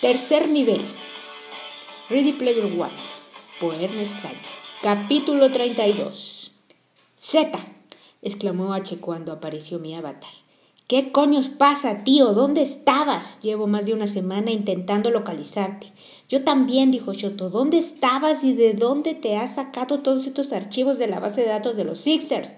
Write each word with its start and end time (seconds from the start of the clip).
Tercer 0.00 0.50
nivel. 0.50 0.82
Ready 2.10 2.32
Player 2.32 2.66
One. 2.66 2.92
Por 3.58 3.72
Ernest 3.72 4.20
Klein. 4.20 4.36
Capítulo 4.82 5.50
32. 5.50 6.52
Z. 7.16 7.58
exclamó 8.20 8.74
H 8.74 8.98
cuando 8.98 9.32
apareció 9.32 9.78
mi 9.78 9.94
avatar. 9.94 10.30
¿Qué 10.86 11.12
coños 11.12 11.48
pasa, 11.48 12.04
tío? 12.04 12.34
¿Dónde 12.34 12.60
estabas? 12.60 13.40
Llevo 13.40 13.66
más 13.66 13.86
de 13.86 13.94
una 13.94 14.06
semana 14.06 14.50
intentando 14.50 15.10
localizarte. 15.10 15.90
Yo 16.28 16.44
también, 16.44 16.90
dijo 16.90 17.14
Shoto. 17.14 17.48
¿Dónde 17.48 17.78
estabas 17.78 18.44
y 18.44 18.52
de 18.52 18.74
dónde 18.74 19.14
te 19.14 19.38
has 19.38 19.54
sacado 19.54 20.00
todos 20.00 20.26
estos 20.26 20.52
archivos 20.52 20.98
de 20.98 21.08
la 21.08 21.20
base 21.20 21.40
de 21.40 21.48
datos 21.48 21.74
de 21.74 21.84
los 21.84 22.00
Sixers? 22.00 22.52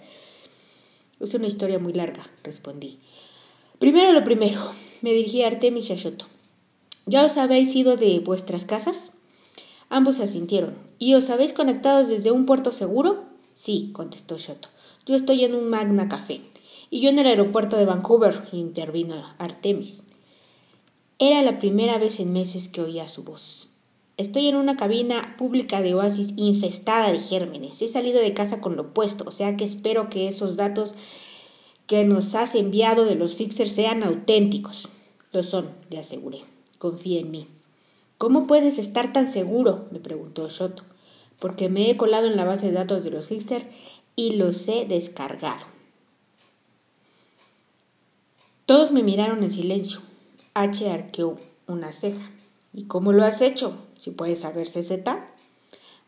Es 1.21 1.35
una 1.35 1.47
historia 1.47 1.79
muy 1.79 1.93
larga, 1.93 2.27
respondí. 2.43 2.99
Primero 3.79 4.11
lo 4.11 4.25
primero, 4.25 4.61
me 5.03 5.13
dirigí 5.13 5.45
a 5.45 5.47
Artemis 5.47 5.89
y 5.91 5.93
a 5.93 5.97
Shoto. 5.97 6.27
¿Ya 7.09 7.25
os 7.25 7.39
habéis 7.39 7.75
ido 7.75 7.97
de 7.97 8.21
vuestras 8.21 8.67
casas? 8.67 9.13
Ambos 9.89 10.21
asintieron. 10.21 10.75
¿Y 10.99 11.15
os 11.15 11.31
habéis 11.31 11.55
conectado 11.55 12.07
desde 12.07 12.31
un 12.31 12.45
puerto 12.45 12.71
seguro? 12.71 13.25
Sí, 13.55 13.93
contestó 13.95 14.37
Shoto. 14.37 14.69
Yo 15.07 15.17
estoy 15.17 15.43
en 15.45 15.55
un 15.55 15.71
Magna 15.71 16.11
Café. 16.11 16.43
Y 16.91 17.01
yo 17.01 17.09
en 17.09 17.19
el 17.19 17.27
aeropuerto 17.27 17.79
de 17.79 17.87
Vancouver, 17.87 18.47
intervino 18.53 19.15
Artemis. 19.39 20.03
Era 21.19 21.41
la 21.41 21.59
primera 21.59 21.97
vez 21.97 22.21
en 22.21 22.31
meses 22.31 22.69
que 22.69 22.83
oía 22.83 23.09
su 23.09 23.25
voz. 23.25 23.71
Estoy 24.19 24.49
en 24.49 24.57
una 24.57 24.77
cabina 24.77 25.35
pública 25.39 25.81
de 25.81 25.95
Oasis 25.95 26.35
infestada 26.37 27.11
de 27.11 27.21
gérmenes. 27.21 27.81
He 27.81 27.89
salido 27.89 28.21
de 28.21 28.35
casa 28.35 28.61
con 28.61 28.77
lo 28.77 28.93
puesto, 28.93 29.25
o 29.27 29.33
sea 29.33 29.57
que 29.57 29.65
espero 29.65 30.11
que 30.11 30.29
esos 30.29 30.57
datos 30.57 30.95
que 31.87 32.05
nos 32.05 32.35
has 32.35 32.55
enviado 32.55 33.07
de 33.07 33.15
los 33.15 33.33
Sixers 33.33 33.73
sean 33.73 34.03
auténticos. 34.03 34.91
Lo 35.33 35.43
son, 35.43 35.71
le 35.89 36.01
aseguré. 36.01 36.58
Confía 36.79 37.21
en 37.21 37.31
mí. 37.31 37.49
¿Cómo 38.19 38.47
puedes 38.47 38.79
estar 38.79 39.13
tan 39.13 39.31
seguro? 39.33 39.87
me 39.91 40.01
preguntó 40.01 40.49
Shoto. 40.49 40.83
Porque 41.39 41.69
me 41.69 41.91
he 41.91 41.97
colado 41.97 42.27
en 42.27 42.37
la 42.37 42.45
base 42.45 42.67
de 42.67 42.73
datos 42.73 43.05
de 43.05 43.11
los 43.11 43.27
Sixers 43.27 43.65
y 44.17 44.33
los 44.33 44.67
he 44.69 44.85
descargado. 44.87 45.65
Todos 48.67 48.93
me 48.93 49.03
miraron 49.03 49.43
en 49.45 49.51
silencio. 49.51 50.01
H 50.55 50.91
arqueó 50.91 51.37
una 51.69 51.93
ceja. 51.93 52.31
¿Y 52.75 52.85
cómo 52.85 53.13
lo 53.13 53.25
has 53.25 53.41
hecho? 53.41 53.79
Si 53.97 54.11
puedes 54.11 54.41
saberse 54.41 54.83
Z. 54.83 55.27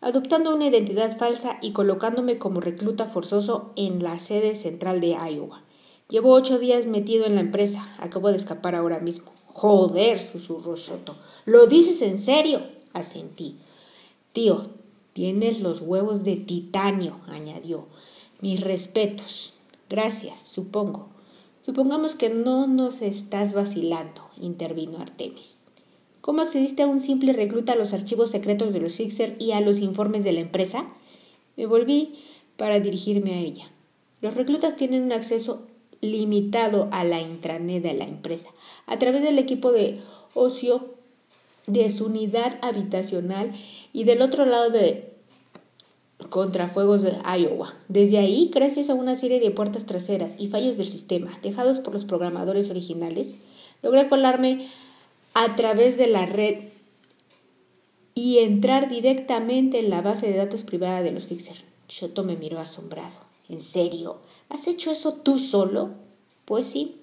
Adoptando 0.00 0.54
una 0.54 0.66
identidad 0.66 1.16
falsa 1.16 1.58
y 1.62 1.72
colocándome 1.72 2.38
como 2.38 2.60
recluta 2.60 3.06
forzoso 3.06 3.72
en 3.76 4.02
la 4.02 4.18
sede 4.18 4.54
central 4.54 5.00
de 5.00 5.16
Iowa. 5.30 5.62
Llevo 6.08 6.32
ocho 6.32 6.58
días 6.58 6.86
metido 6.86 7.24
en 7.24 7.36
la 7.36 7.40
empresa. 7.40 7.88
Acabo 7.98 8.30
de 8.30 8.38
escapar 8.38 8.74
ahora 8.74 8.98
mismo. 8.98 9.30
Joder, 9.52 10.20
susurró 10.20 10.76
Shoto. 10.76 11.16
¿Lo 11.44 11.66
dices 11.66 12.02
en 12.02 12.18
serio? 12.18 12.62
Asentí. 12.92 13.56
Tío, 14.32 14.68
tienes 15.12 15.60
los 15.60 15.80
huevos 15.80 16.24
de 16.24 16.36
titanio, 16.36 17.20
añadió. 17.28 17.86
Mis 18.40 18.60
respetos. 18.60 19.54
Gracias, 19.88 20.40
supongo. 20.40 21.08
Supongamos 21.62 22.14
que 22.14 22.30
no 22.30 22.66
nos 22.66 23.02
estás 23.02 23.52
vacilando, 23.52 24.22
intervino 24.40 24.98
Artemis. 24.98 25.58
¿Cómo 26.20 26.42
accediste 26.42 26.82
a 26.82 26.86
un 26.86 27.00
simple 27.00 27.32
recluta 27.32 27.72
a 27.72 27.76
los 27.76 27.92
archivos 27.92 28.30
secretos 28.30 28.72
de 28.72 28.80
los 28.80 28.92
Sixer 28.94 29.36
y 29.38 29.52
a 29.52 29.60
los 29.60 29.80
informes 29.80 30.22
de 30.24 30.32
la 30.32 30.40
empresa? 30.40 30.86
Me 31.56 31.66
volví 31.66 32.14
para 32.56 32.80
dirigirme 32.80 33.34
a 33.34 33.40
ella. 33.40 33.70
Los 34.20 34.34
reclutas 34.34 34.76
tienen 34.76 35.02
un 35.02 35.12
acceso 35.12 35.66
limitado 36.00 36.88
a 36.92 37.04
la 37.04 37.20
intranet 37.20 37.82
de 37.82 37.94
la 37.94 38.04
empresa, 38.04 38.50
a 38.86 38.98
través 38.98 39.22
del 39.22 39.38
equipo 39.38 39.72
de 39.72 40.00
ocio 40.34 40.94
de 41.66 41.90
su 41.90 42.06
unidad 42.06 42.58
habitacional 42.62 43.50
y 43.92 44.04
del 44.04 44.22
otro 44.22 44.46
lado 44.46 44.70
de 44.70 45.10
contrafuegos 46.28 47.02
de 47.02 47.12
Iowa. 47.24 47.74
Desde 47.88 48.18
ahí, 48.18 48.50
gracias 48.52 48.90
a 48.90 48.94
una 48.94 49.14
serie 49.14 49.40
de 49.40 49.50
puertas 49.50 49.86
traseras 49.86 50.32
y 50.38 50.48
fallos 50.48 50.76
del 50.76 50.88
sistema 50.88 51.38
dejados 51.42 51.78
por 51.78 51.94
los 51.94 52.04
programadores 52.04 52.70
originales, 52.70 53.36
logré 53.82 54.08
colarme 54.08 54.68
a 55.34 55.56
través 55.56 55.96
de 55.96 56.06
la 56.06 56.26
red 56.26 56.70
y 58.14 58.38
entrar 58.38 58.88
directamente 58.88 59.78
en 59.78 59.90
la 59.90 60.02
base 60.02 60.30
de 60.30 60.36
datos 60.36 60.62
privada 60.62 61.02
de 61.02 61.12
los 61.12 61.24
Sixer. 61.24 61.56
Shoto 61.88 62.22
me 62.22 62.36
miró 62.36 62.58
asombrado. 62.58 63.16
¿En 63.48 63.62
serio? 63.62 64.18
¿Has 64.50 64.66
hecho 64.66 64.90
eso 64.90 65.14
tú 65.14 65.38
solo? 65.38 65.90
Pues 66.44 66.66
sí. 66.66 66.96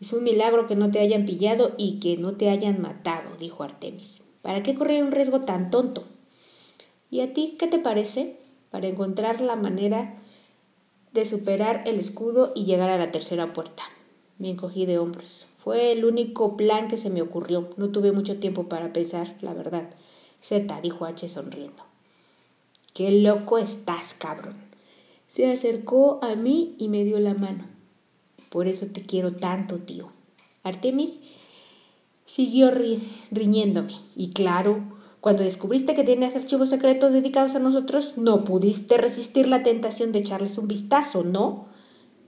Es 0.00 0.12
un 0.12 0.24
milagro 0.24 0.66
que 0.66 0.74
no 0.76 0.90
te 0.90 0.98
hayan 0.98 1.24
pillado 1.24 1.74
y 1.78 2.00
que 2.00 2.16
no 2.16 2.34
te 2.34 2.50
hayan 2.50 2.82
matado, 2.82 3.30
dijo 3.38 3.62
Artemis. 3.62 4.24
¿Para 4.42 4.62
qué 4.62 4.74
correr 4.74 5.02
un 5.02 5.12
riesgo 5.12 5.42
tan 5.42 5.70
tonto? 5.70 6.04
¿Y 7.10 7.20
a 7.20 7.32
ti 7.32 7.56
qué 7.58 7.68
te 7.68 7.78
parece? 7.78 8.36
Para 8.70 8.88
encontrar 8.88 9.40
la 9.40 9.56
manera 9.56 10.16
de 11.12 11.24
superar 11.24 11.84
el 11.86 11.98
escudo 11.98 12.52
y 12.54 12.64
llegar 12.64 12.90
a 12.90 12.98
la 12.98 13.12
tercera 13.12 13.52
puerta. 13.52 13.84
Me 14.38 14.50
encogí 14.50 14.84
de 14.84 14.98
hombros. 14.98 15.46
Fue 15.58 15.92
el 15.92 16.04
único 16.04 16.56
plan 16.56 16.88
que 16.88 16.96
se 16.96 17.10
me 17.10 17.22
ocurrió. 17.22 17.70
No 17.76 17.90
tuve 17.90 18.12
mucho 18.12 18.38
tiempo 18.38 18.68
para 18.68 18.92
pensar, 18.92 19.36
la 19.40 19.54
verdad. 19.54 19.90
Z, 20.40 20.80
dijo 20.80 21.04
H 21.04 21.28
sonriendo. 21.28 21.84
Qué 22.94 23.10
loco 23.10 23.58
estás, 23.58 24.14
cabrón. 24.14 24.67
Se 25.28 25.50
acercó 25.50 26.18
a 26.22 26.34
mí 26.34 26.74
y 26.78 26.88
me 26.88 27.04
dio 27.04 27.20
la 27.20 27.34
mano. 27.34 27.66
Por 28.48 28.66
eso 28.66 28.86
te 28.86 29.02
quiero 29.02 29.32
tanto, 29.36 29.76
tío. 29.76 30.10
Artemis 30.62 31.18
siguió 32.24 32.70
riñéndome. 33.30 33.94
Y 34.16 34.30
claro, 34.30 34.80
cuando 35.20 35.42
descubriste 35.42 35.94
que 35.94 36.04
tenías 36.04 36.36
archivos 36.36 36.70
secretos 36.70 37.12
dedicados 37.12 37.54
a 37.54 37.58
nosotros, 37.58 38.14
no 38.16 38.44
pudiste 38.44 38.96
resistir 38.98 39.48
la 39.48 39.62
tentación 39.62 40.12
de 40.12 40.20
echarles 40.20 40.58
un 40.58 40.68
vistazo, 40.68 41.24
¿no? 41.24 41.66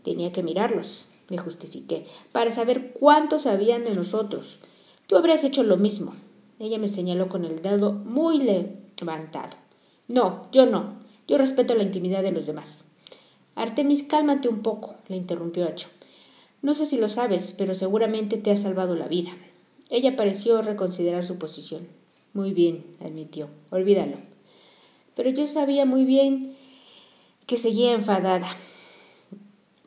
Tenía 0.03 0.33
que 0.33 0.43
mirarlos, 0.43 1.09
me 1.29 1.39
justifiqué, 1.39 2.07
para 2.33 2.51
saber 2.51 2.93
cuántos 2.93 3.43
sabían 3.43 3.85
de 3.85 3.95
nosotros. 3.95 4.59
Tú 5.07 5.17
habrías 5.17 5.45
hecho 5.45 5.63
lo 5.63 5.77
mismo. 5.77 6.15
Ella 6.59 6.79
me 6.79 6.89
señaló 6.89 7.29
con 7.29 7.45
el 7.45 7.63
dedo 7.63 7.93
muy 7.93 8.39
levantado. 8.39 9.57
No, 10.09 10.47
yo 10.53 10.67
no. 10.67 11.01
Yo 11.27 11.39
respeto 11.39 11.75
la 11.75 11.85
intimidad 11.85 12.23
de 12.23 12.33
los 12.33 12.47
demás. 12.47 12.90
Artemis, 13.55 14.03
cálmate 14.03 14.49
un 14.49 14.63
poco, 14.63 14.95
le 15.09 15.17
interrumpió 15.17 15.67
Acho. 15.67 15.89
No 16.63 16.75
sé 16.75 16.87
si 16.87 16.99
lo 16.99 17.09
sabes, 17.09 17.55
pero 17.57 17.75
seguramente 17.75 18.37
te 18.37 18.51
ha 18.51 18.57
salvado 18.57 18.95
la 18.95 19.09
vida. 19.09 19.31
Ella 19.89 20.15
pareció 20.17 20.61
reconsiderar 20.63 21.25
su 21.25 21.39
posición. 21.39 21.89
Muy 22.33 22.53
bien, 22.53 22.85
admitió. 23.01 23.49
Olvídalo. 23.71 24.19
Pero 25.17 25.31
yo 25.31 25.47
sabía 25.47 25.85
muy 25.85 26.05
bien 26.05 26.55
que 27.47 27.57
seguía 27.57 27.93
enfadada. 27.93 28.57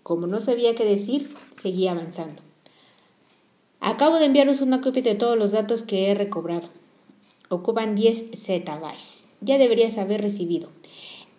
Como 0.02 0.28
no 0.28 0.42
sabía 0.42 0.76
qué 0.76 0.84
decir, 0.84 1.30
seguía 1.56 1.92
avanzando. 1.92 2.42
Acabo 3.80 4.18
de 4.18 4.26
enviaros 4.26 4.62
una 4.62 4.82
copia 4.82 5.02
de 5.02 5.16
todos 5.16 5.38
los 5.38 5.52
datos 5.52 5.84
que 5.84 6.10
he 6.10 6.14
recobrado. 6.14 6.68
Ocupan 7.50 7.96
10 7.96 8.32
zettabytes. 8.36 9.26
Ya 9.42 9.58
deberías 9.58 9.98
haber 9.98 10.22
recibido. 10.22 10.70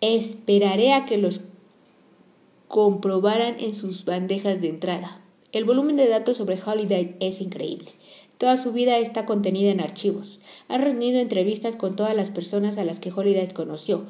Esperaré 0.01 0.93
a 0.93 1.05
que 1.05 1.17
los 1.17 1.41
comprobaran 2.67 3.55
en 3.59 3.73
sus 3.73 4.05
bandejas 4.05 4.61
de 4.61 4.69
entrada. 4.69 5.21
El 5.51 5.65
volumen 5.65 5.95
de 5.95 6.07
datos 6.07 6.37
sobre 6.37 6.59
Holiday 6.61 7.15
es 7.19 7.41
increíble. 7.41 7.91
Toda 8.37 8.57
su 8.57 8.73
vida 8.73 8.97
está 8.97 9.25
contenida 9.25 9.71
en 9.71 9.79
archivos. 9.79 10.39
Ha 10.67 10.77
reunido 10.77 11.19
entrevistas 11.19 11.75
con 11.77 11.95
todas 11.95 12.15
las 12.15 12.29
personas 12.29 12.77
a 12.77 12.83
las 12.83 12.99
que 12.99 13.11
Holiday 13.11 13.47
conoció. 13.49 14.03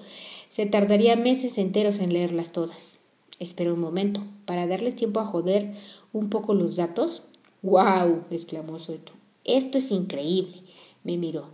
Se 0.49 0.65
tardaría 0.65 1.15
meses 1.15 1.57
enteros 1.57 1.99
en 1.99 2.13
leerlas 2.13 2.51
todas. 2.51 2.99
Espera 3.39 3.73
un 3.73 3.81
momento, 3.81 4.21
para 4.45 4.65
darles 4.65 4.95
tiempo 4.95 5.19
a 5.19 5.25
joder 5.25 5.73
un 6.13 6.29
poco 6.29 6.53
los 6.53 6.75
datos. 6.75 7.21
¡Wow! 7.61 8.23
exclamó 8.31 8.79
Soto. 8.79 9.11
Esto 9.43 9.77
es 9.77 9.91
increíble. 9.91 10.61
Me 11.03 11.17
miró. 11.17 11.49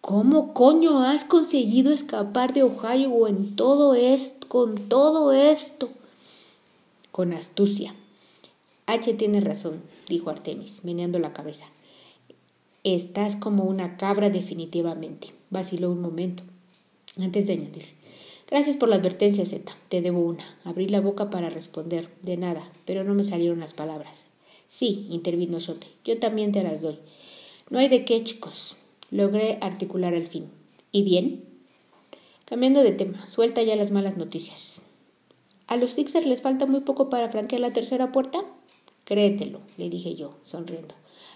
¿Cómo 0.00 0.54
coño 0.54 1.02
has 1.02 1.24
conseguido 1.24 1.92
escapar 1.92 2.52
de 2.54 2.62
Ohio 2.62 3.28
en 3.28 3.54
todo 3.56 3.94
esto, 3.94 4.48
con 4.48 4.88
todo 4.88 5.32
esto? 5.32 5.90
Con 7.18 7.32
astucia. 7.32 7.96
H 8.86 9.12
tiene 9.14 9.40
razón, 9.40 9.82
dijo 10.08 10.30
Artemis, 10.30 10.84
meneando 10.84 11.18
la 11.18 11.32
cabeza. 11.32 11.66
Estás 12.84 13.34
como 13.34 13.64
una 13.64 13.96
cabra 13.96 14.30
definitivamente. 14.30 15.32
Vaciló 15.50 15.90
un 15.90 16.00
momento. 16.00 16.44
Antes 17.16 17.48
de 17.48 17.54
añadir. 17.54 17.86
Gracias 18.48 18.76
por 18.76 18.88
la 18.88 18.94
advertencia, 18.94 19.44
Z. 19.44 19.76
Te 19.88 20.00
debo 20.00 20.20
una. 20.20 20.44
Abrí 20.62 20.88
la 20.88 21.00
boca 21.00 21.28
para 21.28 21.50
responder. 21.50 22.08
De 22.22 22.36
nada, 22.36 22.70
pero 22.84 23.02
no 23.02 23.14
me 23.14 23.24
salieron 23.24 23.58
las 23.58 23.74
palabras. 23.74 24.28
Sí, 24.68 25.08
intervino 25.10 25.58
Shote. 25.58 25.88
Yo 26.04 26.20
también 26.20 26.52
te 26.52 26.62
las 26.62 26.82
doy. 26.82 27.00
No 27.68 27.80
hay 27.80 27.88
de 27.88 28.04
qué, 28.04 28.22
chicos. 28.22 28.76
Logré 29.10 29.58
articular 29.60 30.14
al 30.14 30.28
fin. 30.28 30.46
¿Y 30.92 31.02
bien? 31.02 31.42
Cambiando 32.44 32.84
de 32.84 32.92
tema, 32.92 33.26
suelta 33.26 33.60
ya 33.64 33.74
las 33.74 33.90
malas 33.90 34.16
noticias. 34.16 34.82
¿A 35.68 35.76
los 35.76 35.90
Sixers 35.92 36.26
les 36.26 36.40
falta 36.40 36.64
muy 36.64 36.80
poco 36.80 37.10
para 37.10 37.28
franquear 37.28 37.60
la 37.60 37.74
tercera 37.74 38.10
puerta? 38.10 38.42
Créetelo, 39.04 39.60
le 39.76 39.90
dije 39.90 40.14
yo, 40.14 40.34
sonriendo. 40.42 40.94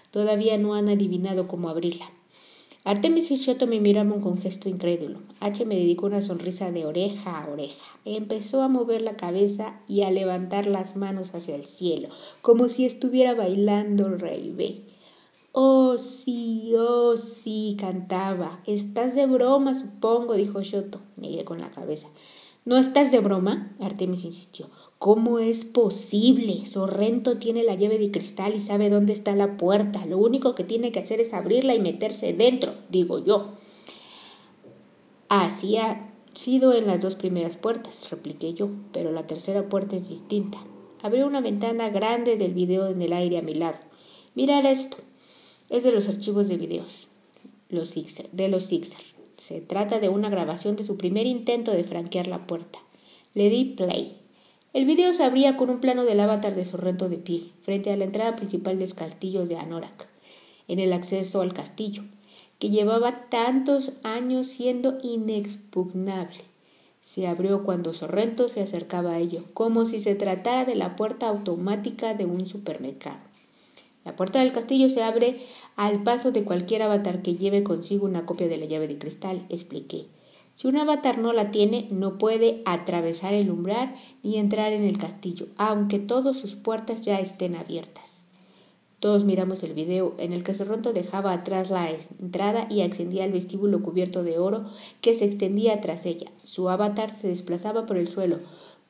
Todavía 0.09 0.57
no 0.57 0.73
han 0.73 0.89
adivinado 0.89 1.47
cómo 1.47 1.69
abrirla. 1.69 2.09
Artemis 2.83 3.29
y 3.29 3.37
Shoto 3.37 3.67
me 3.67 3.79
miraron 3.79 4.19
con 4.21 4.41
gesto 4.41 4.69
incrédulo. 4.69 5.19
H 5.39 5.65
me 5.65 5.75
dedicó 5.75 6.07
una 6.07 6.21
sonrisa 6.21 6.71
de 6.71 6.85
oreja 6.85 7.43
a 7.43 7.47
oreja. 7.47 7.85
Empezó 8.05 8.63
a 8.63 8.67
mover 8.67 9.01
la 9.01 9.15
cabeza 9.17 9.79
y 9.87 10.01
a 10.01 10.09
levantar 10.09 10.65
las 10.65 10.95
manos 10.95 11.33
hacia 11.35 11.55
el 11.55 11.65
cielo, 11.65 12.09
como 12.41 12.69
si 12.69 12.85
estuviera 12.85 13.35
bailando 13.35 14.09
rey 14.09 14.51
B. 14.51 14.81
Oh, 15.51 15.99
sí, 15.99 16.73
oh, 16.75 17.15
sí, 17.17 17.77
cantaba. 17.79 18.61
Estás 18.65 19.13
de 19.13 19.27
broma, 19.27 19.75
supongo, 19.75 20.33
dijo 20.33 20.63
Shoto. 20.63 20.99
Negué 21.17 21.45
con 21.45 21.61
la 21.61 21.69
cabeza. 21.69 22.09
¿No 22.65 22.77
estás 22.77 23.11
de 23.11 23.19
broma? 23.19 23.75
Artemis 23.81 24.25
insistió. 24.25 24.69
¿Cómo 24.97 25.39
es 25.39 25.65
posible? 25.65 26.65
Sorrento 26.65 27.37
tiene 27.37 27.63
la 27.63 27.75
llave 27.75 27.97
de 27.97 28.09
cristal 28.09 28.55
y 28.55 28.59
sabe 28.59 28.89
dónde 28.89 29.11
está 29.11 29.35
la 29.35 29.57
puerta. 29.57 30.05
Lo 30.05 30.17
único 30.17 30.55
que 30.55 30.63
tiene 30.63 30.91
que 30.91 30.99
hacer 30.99 31.19
es 31.19 31.33
abrirla 31.33 31.75
y 31.75 31.79
meterse 31.79 32.31
dentro, 32.33 32.73
digo 32.89 33.19
yo. 33.19 33.49
Así 35.27 35.77
ha 35.77 36.13
sido 36.33 36.73
en 36.73 36.87
las 36.87 37.01
dos 37.01 37.15
primeras 37.15 37.57
puertas, 37.57 38.09
repliqué 38.09 38.53
yo, 38.53 38.69
pero 38.93 39.11
la 39.11 39.27
tercera 39.27 39.67
puerta 39.67 39.95
es 39.95 40.09
distinta. 40.09 40.57
Abrió 41.01 41.27
una 41.27 41.41
ventana 41.41 41.89
grande 41.89 42.37
del 42.37 42.53
video 42.53 42.87
en 42.87 43.01
el 43.01 43.11
aire 43.11 43.39
a 43.39 43.41
mi 43.41 43.55
lado. 43.55 43.77
Mirad 44.35 44.65
esto. 44.65 44.97
Es 45.69 45.83
de 45.83 45.91
los 45.91 46.07
archivos 46.07 46.47
de 46.47 46.57
videos 46.57 47.09
los 47.73 47.95
de 48.31 48.47
los 48.47 48.63
Sixer. 48.65 49.12
Se 49.37 49.61
trata 49.61 49.99
de 49.99 50.09
una 50.09 50.29
grabación 50.29 50.75
de 50.75 50.83
su 50.83 50.97
primer 50.97 51.25
intento 51.25 51.71
de 51.71 51.83
franquear 51.83 52.27
la 52.27 52.45
puerta. 52.47 52.79
Le 53.33 53.49
di 53.49 53.65
play. 53.65 54.19
El 54.73 54.85
video 54.85 55.13
se 55.13 55.23
abría 55.23 55.57
con 55.57 55.69
un 55.69 55.79
plano 55.79 56.03
del 56.03 56.19
avatar 56.19 56.55
de 56.55 56.65
Sorrento 56.65 57.09
de 57.09 57.17
pie, 57.17 57.51
frente 57.61 57.91
a 57.91 57.97
la 57.97 58.05
entrada 58.05 58.35
principal 58.35 58.79
de 58.79 58.85
los 58.85 58.93
castillos 58.93 59.49
de 59.49 59.57
Anorak, 59.57 60.07
en 60.67 60.79
el 60.79 60.93
acceso 60.93 61.41
al 61.41 61.53
castillo, 61.53 62.03
que 62.57 62.69
llevaba 62.69 63.29
tantos 63.29 63.93
años 64.03 64.47
siendo 64.47 64.97
inexpugnable. 65.03 66.41
Se 67.01 67.27
abrió 67.27 67.63
cuando 67.63 67.93
Sorrento 67.93 68.49
se 68.49 68.61
acercaba 68.61 69.11
a 69.11 69.19
ello, 69.19 69.43
como 69.53 69.85
si 69.85 69.99
se 69.99 70.15
tratara 70.15 70.65
de 70.65 70.75
la 70.75 70.95
puerta 70.95 71.27
automática 71.27 72.13
de 72.13 72.25
un 72.25 72.45
supermercado. 72.45 73.32
La 74.05 74.15
puerta 74.15 74.39
del 74.39 74.51
castillo 74.51 74.89
se 74.89 75.03
abre 75.03 75.41
al 75.75 76.03
paso 76.03 76.31
de 76.31 76.43
cualquier 76.43 76.81
avatar 76.81 77.21
que 77.21 77.35
lleve 77.35 77.63
consigo 77.63 78.05
una 78.05 78.25
copia 78.25 78.47
de 78.47 78.57
la 78.57 78.65
llave 78.65 78.87
de 78.87 78.97
cristal, 78.97 79.45
expliqué. 79.49 80.07
Si 80.53 80.67
un 80.67 80.77
avatar 80.77 81.17
no 81.17 81.33
la 81.33 81.51
tiene, 81.51 81.87
no 81.89 82.17
puede 82.17 82.61
atravesar 82.65 83.33
el 83.33 83.49
umbral 83.49 83.95
ni 84.21 84.37
entrar 84.37 84.71
en 84.71 84.83
el 84.83 84.97
castillo, 84.97 85.47
aunque 85.57 85.99
todas 85.99 86.37
sus 86.37 86.55
puertas 86.55 87.01
ya 87.01 87.19
estén 87.19 87.55
abiertas. 87.55 88.23
Todos 88.99 89.25
miramos 89.25 89.63
el 89.63 89.73
video 89.73 90.13
en 90.17 90.31
el 90.31 90.45
que 90.45 90.53
Sorrento 90.53 90.93
dejaba 90.93 91.33
atrás 91.33 91.71
la 91.71 91.89
entrada 92.21 92.67
y 92.69 92.81
ascendía 92.83 93.25
al 93.25 93.33
vestíbulo 93.33 93.83
cubierto 93.83 94.23
de 94.23 94.37
oro 94.39 94.63
que 95.01 95.13
se 95.13 95.25
extendía 95.25 95.81
tras 95.81 96.05
ella. 96.05 96.31
Su 96.43 96.69
avatar 96.69 97.13
se 97.13 97.27
desplazaba 97.27 97.85
por 97.85 97.97
el 97.97 98.07
suelo, 98.07 98.37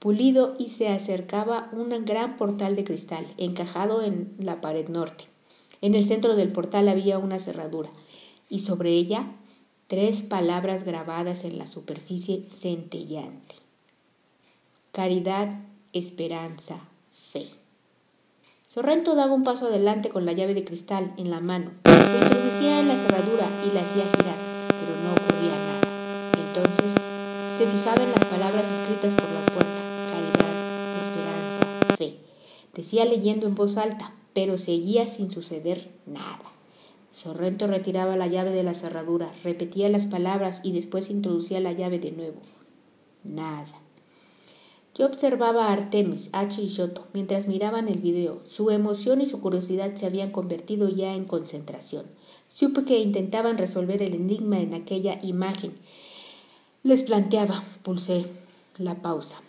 pulido 0.04 0.58
y 0.60 0.68
se 0.68 0.90
acercaba 0.90 1.70
un 1.72 2.04
gran 2.04 2.36
portal 2.36 2.76
de 2.76 2.84
cristal 2.84 3.26
encajado 3.38 4.04
en 4.04 4.36
la 4.38 4.60
pared 4.60 4.90
norte. 4.90 5.28
En 5.80 5.96
el 5.96 6.04
centro 6.04 6.36
del 6.36 6.52
portal 6.52 6.90
había 6.90 7.18
una 7.20 7.40
cerradura 7.40 7.90
y 8.50 8.60
sobre 8.60 8.90
ella 8.90 9.32
tres 9.88 10.22
palabras 10.22 10.84
grabadas 10.84 11.46
en 11.46 11.58
la 11.58 11.68
superficie 11.68 12.44
centellante. 12.50 13.56
Caridad, 14.92 15.62
esperanza, 15.94 16.82
fe. 17.32 17.48
Sorrento 18.68 19.16
daba 19.16 19.32
un 19.32 19.46
paso 19.46 19.68
adelante 19.68 20.10
con 20.10 20.26
la 20.26 20.34
llave 20.34 20.54
de 20.54 20.66
cristal 20.66 21.14
en 21.16 21.30
la 21.30 21.40
mano. 21.40 21.72
Se 21.86 22.26
introducía 22.26 22.82
en 22.82 22.90
la 22.90 22.98
cerradura 22.98 23.48
y 23.66 23.74
la 23.74 23.80
hacía 23.80 24.04
girar, 24.18 24.36
pero 24.68 25.02
no 25.02 25.14
ocurría 25.14 25.56
nada. 25.56 25.80
Entonces 26.46 26.92
se 27.58 27.66
fijaba 27.66 28.04
en 28.04 28.12
las 28.12 28.26
palabras 28.26 28.66
escritas 28.66 29.23
Decía 32.74 33.06
leyendo 33.06 33.48
en 33.48 33.56
voz 33.56 33.78
alta, 33.78 34.14
pero 34.34 34.58
seguía 34.58 35.08
sin 35.08 35.30
suceder 35.30 35.92
nada. 36.06 36.52
Sorrento 37.12 37.68
retiraba 37.68 38.18
la 38.18 38.26
llave 38.26 38.50
de 38.50 38.64
la 38.64 38.74
cerradura, 38.74 39.32
repetía 39.44 39.88
las 39.90 40.08
palabras 40.08 40.62
y 40.64 40.72
después 40.72 41.12
introducía 41.12 41.60
la 41.60 41.72
llave 41.72 42.00
de 42.00 42.12
nuevo. 42.12 42.42
Nada. 43.24 43.68
Yo 44.96 45.06
observaba 45.06 45.68
a 45.68 45.74
Artemis, 45.74 46.30
H 46.34 46.62
y 46.62 46.68
Shoto 46.68 47.06
mientras 47.14 47.48
miraban 47.48 47.88
el 47.88 48.00
video. 48.00 48.42
Su 48.48 48.72
emoción 48.72 49.22
y 49.22 49.28
su 49.28 49.42
curiosidad 49.42 49.94
se 49.94 50.08
habían 50.08 50.32
convertido 50.32 50.90
ya 50.90 51.14
en 51.14 51.26
concentración. 51.26 52.08
Supe 52.48 52.84
que 52.84 53.00
intentaban 53.00 53.60
resolver 53.60 54.02
el 54.02 54.16
enigma 54.16 54.60
en 54.60 54.74
aquella 54.74 55.20
imagen. 55.22 55.74
Les 56.82 57.04
planteaba, 57.04 57.64
pulsé 57.84 58.26
la 58.80 59.04
pausa. 59.04 59.43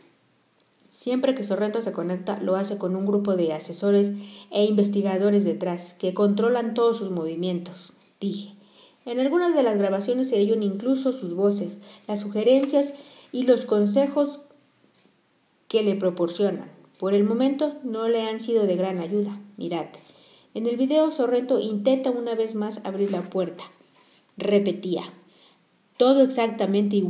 Siempre 0.95 1.35
que 1.35 1.43
Sorrento 1.43 1.83
se 1.83 1.91
conecta, 1.91 2.39
lo 2.41 2.55
hace 2.55 2.79
con 2.79 2.95
un 2.95 3.05
grupo 3.05 3.35
de 3.35 3.53
asesores 3.53 4.13
e 4.53 4.65
investigadores 4.65 5.45
detrás, 5.45 5.93
que 5.93 6.15
controlan 6.15 6.73
todos 6.73 6.99
sus 6.99 7.11
movimientos, 7.11 7.95
dije. 8.21 8.55
En 9.05 9.19
algunas 9.19 9.57
de 9.57 9.65
las 9.65 9.77
grabaciones 9.77 10.29
se 10.29 10.41
oyen 10.41 10.63
incluso 10.63 11.11
sus 11.11 11.35
voces, 11.35 11.79
las 12.07 12.21
sugerencias 12.21 12.95
y 13.33 13.43
los 13.43 13.67
consejos 13.67 14.43
que 15.67 15.83
le 15.83 15.97
proporcionan. 15.97 16.71
Por 16.97 17.13
el 17.15 17.25
momento 17.25 17.75
no 17.83 18.07
le 18.07 18.23
han 18.23 18.39
sido 18.39 18.65
de 18.65 18.77
gran 18.77 19.01
ayuda. 19.01 19.41
Mirad. 19.57 19.89
En 20.55 20.67
el 20.67 20.77
video 20.77 21.11
Sorrento 21.11 21.59
intenta 21.59 22.13
una 22.13 22.37
vez 22.37 22.55
más 22.55 22.87
abrir 22.87 23.11
la 23.11 23.23
puerta. 23.23 23.65
Repetía. 24.37 25.03
Todo 25.97 26.23
exactamente 26.23 27.03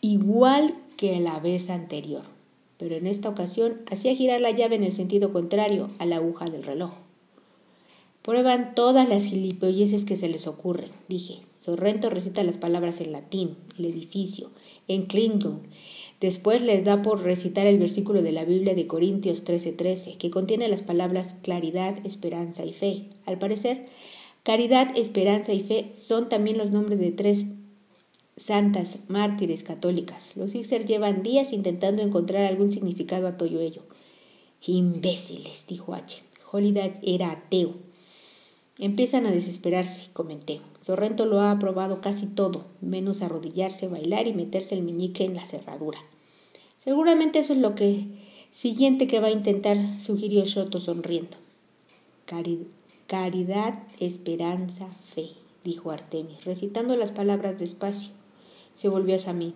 igual 0.00 0.74
que 0.96 1.20
la 1.20 1.38
vez 1.38 1.68
anterior 1.68 2.37
pero 2.78 2.96
en 2.96 3.06
esta 3.06 3.28
ocasión 3.28 3.82
hacía 3.90 4.14
girar 4.14 4.40
la 4.40 4.52
llave 4.52 4.76
en 4.76 4.84
el 4.84 4.92
sentido 4.92 5.32
contrario 5.32 5.90
a 5.98 6.06
la 6.06 6.16
aguja 6.16 6.46
del 6.46 6.62
reloj. 6.62 6.92
Prueban 8.22 8.74
todas 8.74 9.08
las 9.08 9.24
gilipolleces 9.24 10.04
que 10.04 10.16
se 10.16 10.28
les 10.28 10.46
ocurren, 10.46 10.90
dije. 11.08 11.40
Sorrento 11.60 12.08
recita 12.08 12.42
las 12.44 12.56
palabras 12.56 13.00
en 13.00 13.12
latín, 13.12 13.56
el 13.78 13.86
edificio, 13.86 14.50
en 14.86 15.06
Klingon. 15.06 15.60
Después 16.20 16.62
les 16.62 16.84
da 16.84 17.02
por 17.02 17.22
recitar 17.22 17.66
el 17.66 17.78
versículo 17.78 18.22
de 18.22 18.32
la 18.32 18.44
Biblia 18.44 18.74
de 18.74 18.86
Corintios 18.86 19.44
13:13, 19.44 20.16
que 20.16 20.30
contiene 20.30 20.68
las 20.68 20.82
palabras 20.82 21.36
claridad, 21.42 21.98
esperanza 22.04 22.64
y 22.64 22.72
fe. 22.72 23.04
Al 23.24 23.38
parecer, 23.38 23.86
caridad, 24.42 24.96
esperanza 24.96 25.52
y 25.52 25.60
fe 25.60 25.92
son 25.96 26.28
también 26.28 26.58
los 26.58 26.70
nombres 26.70 26.98
de 26.98 27.12
tres 27.12 27.46
santas, 28.38 28.98
mártires 29.08 29.62
católicas. 29.62 30.36
Los 30.36 30.52
Sixers 30.52 30.86
llevan 30.86 31.22
días 31.22 31.52
intentando 31.52 32.02
encontrar 32.02 32.46
algún 32.46 32.70
significado 32.70 33.26
a 33.26 33.36
todo 33.36 33.60
ello. 33.60 33.82
Imbéciles, 34.64 35.66
dijo 35.68 35.94
H. 35.94 36.22
Holiday 36.50 36.94
era 37.02 37.32
ateo. 37.32 37.74
Empiezan 38.78 39.26
a 39.26 39.32
desesperarse, 39.32 40.10
comenté. 40.12 40.60
Sorrento 40.80 41.26
lo 41.26 41.40
ha 41.40 41.50
aprobado 41.50 42.00
casi 42.00 42.26
todo, 42.26 42.64
menos 42.80 43.22
arrodillarse, 43.22 43.88
bailar 43.88 44.28
y 44.28 44.32
meterse 44.32 44.76
el 44.76 44.82
meñique 44.82 45.24
en 45.24 45.34
la 45.34 45.44
cerradura. 45.44 45.98
Seguramente 46.78 47.40
eso 47.40 47.52
es 47.52 47.58
lo 47.58 47.74
que 47.74 48.06
siguiente 48.50 49.08
que 49.08 49.18
va 49.20 49.28
a 49.28 49.32
intentar, 49.32 49.78
sugirió 50.00 50.44
Shoto 50.44 50.78
sonriendo. 50.78 51.36
caridad, 53.08 53.82
esperanza, 53.98 54.86
fe, 55.12 55.30
dijo 55.64 55.90
Artemis, 55.90 56.44
recitando 56.44 56.94
las 56.96 57.10
palabras 57.10 57.58
despacio 57.58 58.17
se 58.78 58.88
volvió 58.88 59.16
hacia 59.16 59.32
mí. 59.32 59.54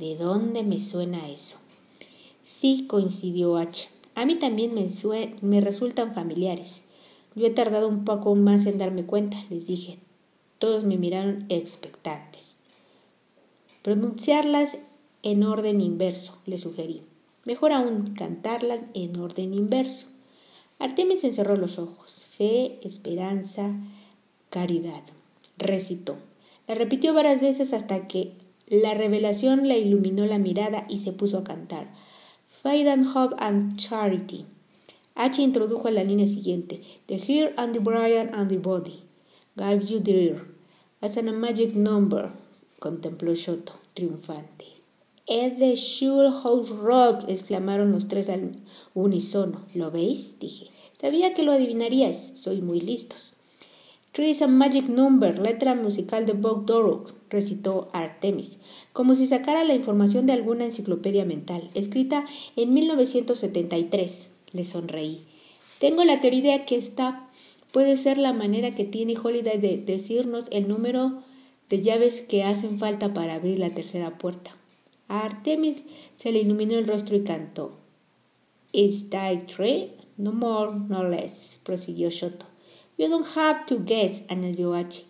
¿De 0.00 0.16
dónde 0.16 0.64
me 0.64 0.80
suena 0.80 1.28
eso? 1.28 1.58
Sí, 2.42 2.86
coincidió 2.88 3.56
H. 3.56 3.88
A 4.16 4.26
mí 4.26 4.34
también 4.34 4.74
me, 4.74 4.90
me 5.42 5.60
resultan 5.60 6.12
familiares. 6.12 6.82
Yo 7.36 7.46
he 7.46 7.50
tardado 7.50 7.86
un 7.86 8.04
poco 8.04 8.34
más 8.34 8.66
en 8.66 8.78
darme 8.78 9.04
cuenta, 9.04 9.36
les 9.48 9.68
dije. 9.68 10.00
Todos 10.58 10.82
me 10.82 10.96
miraron 10.96 11.46
expectantes. 11.50 12.56
Pronunciarlas 13.82 14.78
en 15.22 15.44
orden 15.44 15.80
inverso, 15.80 16.36
le 16.44 16.58
sugerí. 16.58 17.02
Mejor 17.44 17.72
aún, 17.72 18.12
cantarlas 18.14 18.80
en 18.92 19.20
orden 19.20 19.54
inverso. 19.54 20.08
Artemis 20.80 21.22
encerró 21.22 21.56
los 21.56 21.78
ojos. 21.78 22.24
Fe, 22.32 22.80
esperanza, 22.82 23.70
caridad. 24.50 25.04
Recitó. 25.58 26.16
La 26.66 26.74
repitió 26.74 27.14
varias 27.14 27.40
veces 27.40 27.72
hasta 27.72 28.08
que 28.08 28.47
la 28.70 28.94
revelación 28.94 29.66
le 29.66 29.78
iluminó 29.78 30.26
la 30.26 30.38
mirada 30.38 30.86
y 30.88 30.98
se 30.98 31.12
puso 31.12 31.38
a 31.38 31.44
cantar. 31.44 31.88
Faith 32.62 32.86
and 32.86 33.06
Hope 33.14 33.34
and 33.38 33.76
Charity. 33.76 34.44
H 35.14 35.42
introdujo 35.42 35.90
la 35.90 36.04
línea 36.04 36.26
siguiente. 36.26 36.82
The 37.06 37.16
Here 37.16 37.54
and 37.56 37.72
the 37.72 37.80
Brian 37.80 38.34
and 38.34 38.48
the 38.48 38.58
Body. 38.58 39.02
Guide 39.56 39.84
you 39.84 40.00
there. 40.00 40.44
As 41.00 41.16
a 41.16 41.22
magic 41.22 41.74
number. 41.74 42.32
Contempló 42.78 43.34
Shoto, 43.34 43.72
triunfante. 43.94 44.66
Es 45.26 45.58
the 45.58 45.76
Sure 45.76 46.30
House 46.30 46.70
Rock, 46.70 47.24
exclamaron 47.28 47.92
los 47.92 48.08
tres 48.08 48.28
al 48.28 48.52
unísono. 48.94 49.66
¿Lo 49.74 49.90
veis? 49.90 50.38
dije. 50.38 50.70
Sabía 51.00 51.34
que 51.34 51.42
lo 51.42 51.52
adivinarías. 51.52 52.34
Soy 52.36 52.62
muy 52.62 52.80
listos. 52.80 53.34
Three 54.12 54.30
is 54.30 54.42
a 54.42 54.48
magic 54.48 54.88
number, 54.88 55.38
letra 55.38 55.74
musical 55.74 56.26
de 56.26 56.32
Bob 56.32 56.66
Doruk, 56.66 57.14
recitó 57.30 57.88
Artemis, 57.92 58.58
como 58.92 59.14
si 59.14 59.26
sacara 59.26 59.64
la 59.64 59.74
información 59.74 60.26
de 60.26 60.32
alguna 60.32 60.64
enciclopedia 60.64 61.24
mental, 61.24 61.70
escrita 61.74 62.24
en 62.56 62.74
1973. 62.74 64.30
Le 64.52 64.64
sonreí. 64.64 65.20
Tengo 65.78 66.04
la 66.04 66.20
teoría 66.20 66.64
que 66.64 66.76
esta 66.76 67.28
puede 67.70 67.96
ser 67.96 68.18
la 68.18 68.32
manera 68.32 68.74
que 68.74 68.84
tiene 68.84 69.16
Holiday 69.22 69.58
de 69.58 69.76
decirnos 69.76 70.46
el 70.50 70.68
número 70.68 71.22
de 71.68 71.82
llaves 71.82 72.22
que 72.22 72.42
hacen 72.42 72.78
falta 72.78 73.12
para 73.12 73.34
abrir 73.34 73.58
la 73.58 73.70
tercera 73.70 74.18
puerta. 74.18 74.52
A 75.08 75.24
Artemis 75.24 75.84
se 76.14 76.32
le 76.32 76.40
iluminó 76.40 76.78
el 76.78 76.86
rostro 76.86 77.16
y 77.16 77.24
cantó. 77.24 77.72
Is 78.72 79.10
that 79.10 79.46
three? 79.46 79.92
No 80.16 80.32
more, 80.32 80.72
no 80.88 81.04
less, 81.04 81.60
prosiguió 81.62 82.10
Shoto. 82.10 82.46
You 82.98 83.08
don't 83.08 83.28
have 83.36 83.64
to 83.66 83.78
guess, 83.78 84.22
H. 84.28 85.04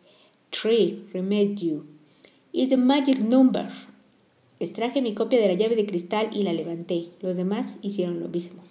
Three, 0.52 1.08
remade 1.14 1.58
you. 1.62 1.86
It's 2.52 2.68
the 2.68 2.76
magic 2.76 3.18
number. 3.18 3.70
Extraje 4.60 5.00
mi 5.00 5.14
copia 5.14 5.40
de 5.40 5.48
la 5.48 5.54
llave 5.54 5.74
de 5.74 5.86
cristal 5.86 6.28
y 6.30 6.42
la 6.42 6.52
levanté. 6.52 7.08
Los 7.22 7.38
demás 7.38 7.78
hicieron 7.80 8.20
lo 8.20 8.28
mismo. 8.28 8.62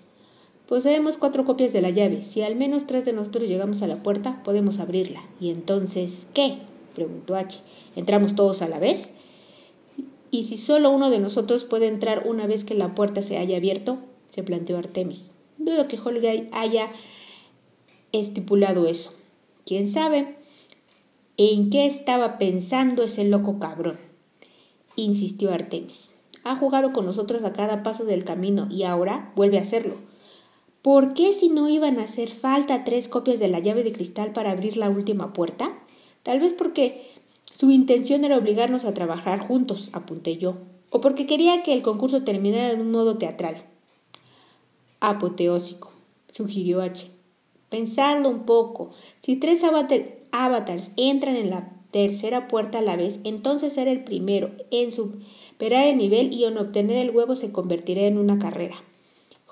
Poseemos 0.67 1.17
cuatro 1.17 1.45
copias 1.45 1.73
de 1.73 1.81
la 1.81 1.89
llave. 1.89 2.21
Si 2.21 2.43
al 2.43 2.55
menos 2.55 2.85
tres 2.85 3.05
de 3.05 3.13
nosotros 3.13 3.49
llegamos 3.49 3.81
a 3.81 3.87
la 3.87 4.03
puerta, 4.03 4.43
podemos 4.43 4.77
abrirla. 4.77 5.23
¿Y 5.39 5.49
entonces 5.49 6.27
qué? 6.35 6.59
preguntó 6.93 7.35
H. 7.35 7.59
¿Entramos 7.95 8.35
todos 8.35 8.61
a 8.61 8.67
la 8.67 8.77
vez? 8.77 9.13
¿Y 10.29 10.43
si 10.43 10.57
solo 10.57 10.91
uno 10.91 11.09
de 11.09 11.17
nosotros 11.17 11.63
puede 11.63 11.87
entrar 11.87 12.27
una 12.27 12.45
vez 12.45 12.65
que 12.65 12.75
la 12.75 12.93
puerta 12.93 13.23
se 13.23 13.37
haya 13.37 13.57
abierto? 13.57 13.97
se 14.29 14.43
planteó 14.43 14.77
Artemis. 14.77 15.31
Dudo 15.57 15.87
que 15.87 15.97
Holgate 15.97 16.49
haya 16.51 16.89
estipulado 18.11 18.87
eso. 18.87 19.13
¿Quién 19.65 19.87
sabe 19.87 20.35
en 21.37 21.69
qué 21.69 21.85
estaba 21.85 22.37
pensando 22.37 23.03
ese 23.03 23.23
loco 23.23 23.59
cabrón? 23.59 23.99
insistió 24.95 25.53
Artemis. 25.53 26.11
Ha 26.43 26.55
jugado 26.55 26.93
con 26.93 27.05
nosotros 27.05 27.43
a 27.43 27.53
cada 27.53 27.83
paso 27.83 28.05
del 28.05 28.23
camino 28.23 28.67
y 28.71 28.83
ahora 28.83 29.31
vuelve 29.35 29.57
a 29.57 29.61
hacerlo. 29.61 29.95
¿Por 30.81 31.13
qué 31.13 31.33
si 31.33 31.49
no 31.49 31.67
iban 31.67 31.99
a 31.99 32.03
hacer 32.03 32.29
falta 32.29 32.83
tres 32.83 33.07
copias 33.07 33.39
de 33.39 33.49
la 33.49 33.59
llave 33.59 33.83
de 33.83 33.91
cristal 33.91 34.31
para 34.31 34.51
abrir 34.51 34.77
la 34.77 34.89
última 34.89 35.33
puerta? 35.33 35.77
Tal 36.23 36.39
vez 36.39 36.53
porque 36.53 37.05
su 37.57 37.71
intención 37.71 38.23
era 38.23 38.37
obligarnos 38.37 38.85
a 38.85 38.93
trabajar 38.93 39.39
juntos, 39.39 39.89
apunté 39.93 40.37
yo, 40.37 40.55
o 40.89 41.01
porque 41.01 41.25
quería 41.25 41.63
que 41.63 41.73
el 41.73 41.81
concurso 41.81 42.23
terminara 42.23 42.73
de 42.73 42.81
un 42.81 42.91
modo 42.91 43.17
teatral. 43.17 43.55
Apoteósico, 44.99 45.91
sugirió 46.31 46.81
H. 46.81 47.16
Pensadlo 47.69 48.29
un 48.29 48.45
poco. 48.45 48.91
Si 49.21 49.35
tres 49.35 49.63
avatars 49.63 50.91
entran 50.95 51.35
en 51.35 51.49
la 51.49 51.69
tercera 51.91 52.47
puerta 52.47 52.79
a 52.79 52.81
la 52.81 52.95
vez, 52.95 53.19
entonces 53.23 53.73
ser 53.73 53.87
el 53.87 54.03
primero 54.03 54.51
en 54.71 54.91
superar 54.91 55.87
el 55.87 55.97
nivel 55.97 56.33
y 56.33 56.45
en 56.45 56.57
obtener 56.57 56.97
el 56.97 57.15
huevo 57.15 57.35
se 57.35 57.51
convertirá 57.51 58.01
en 58.01 58.17
una 58.17 58.39
carrera. 58.39 58.75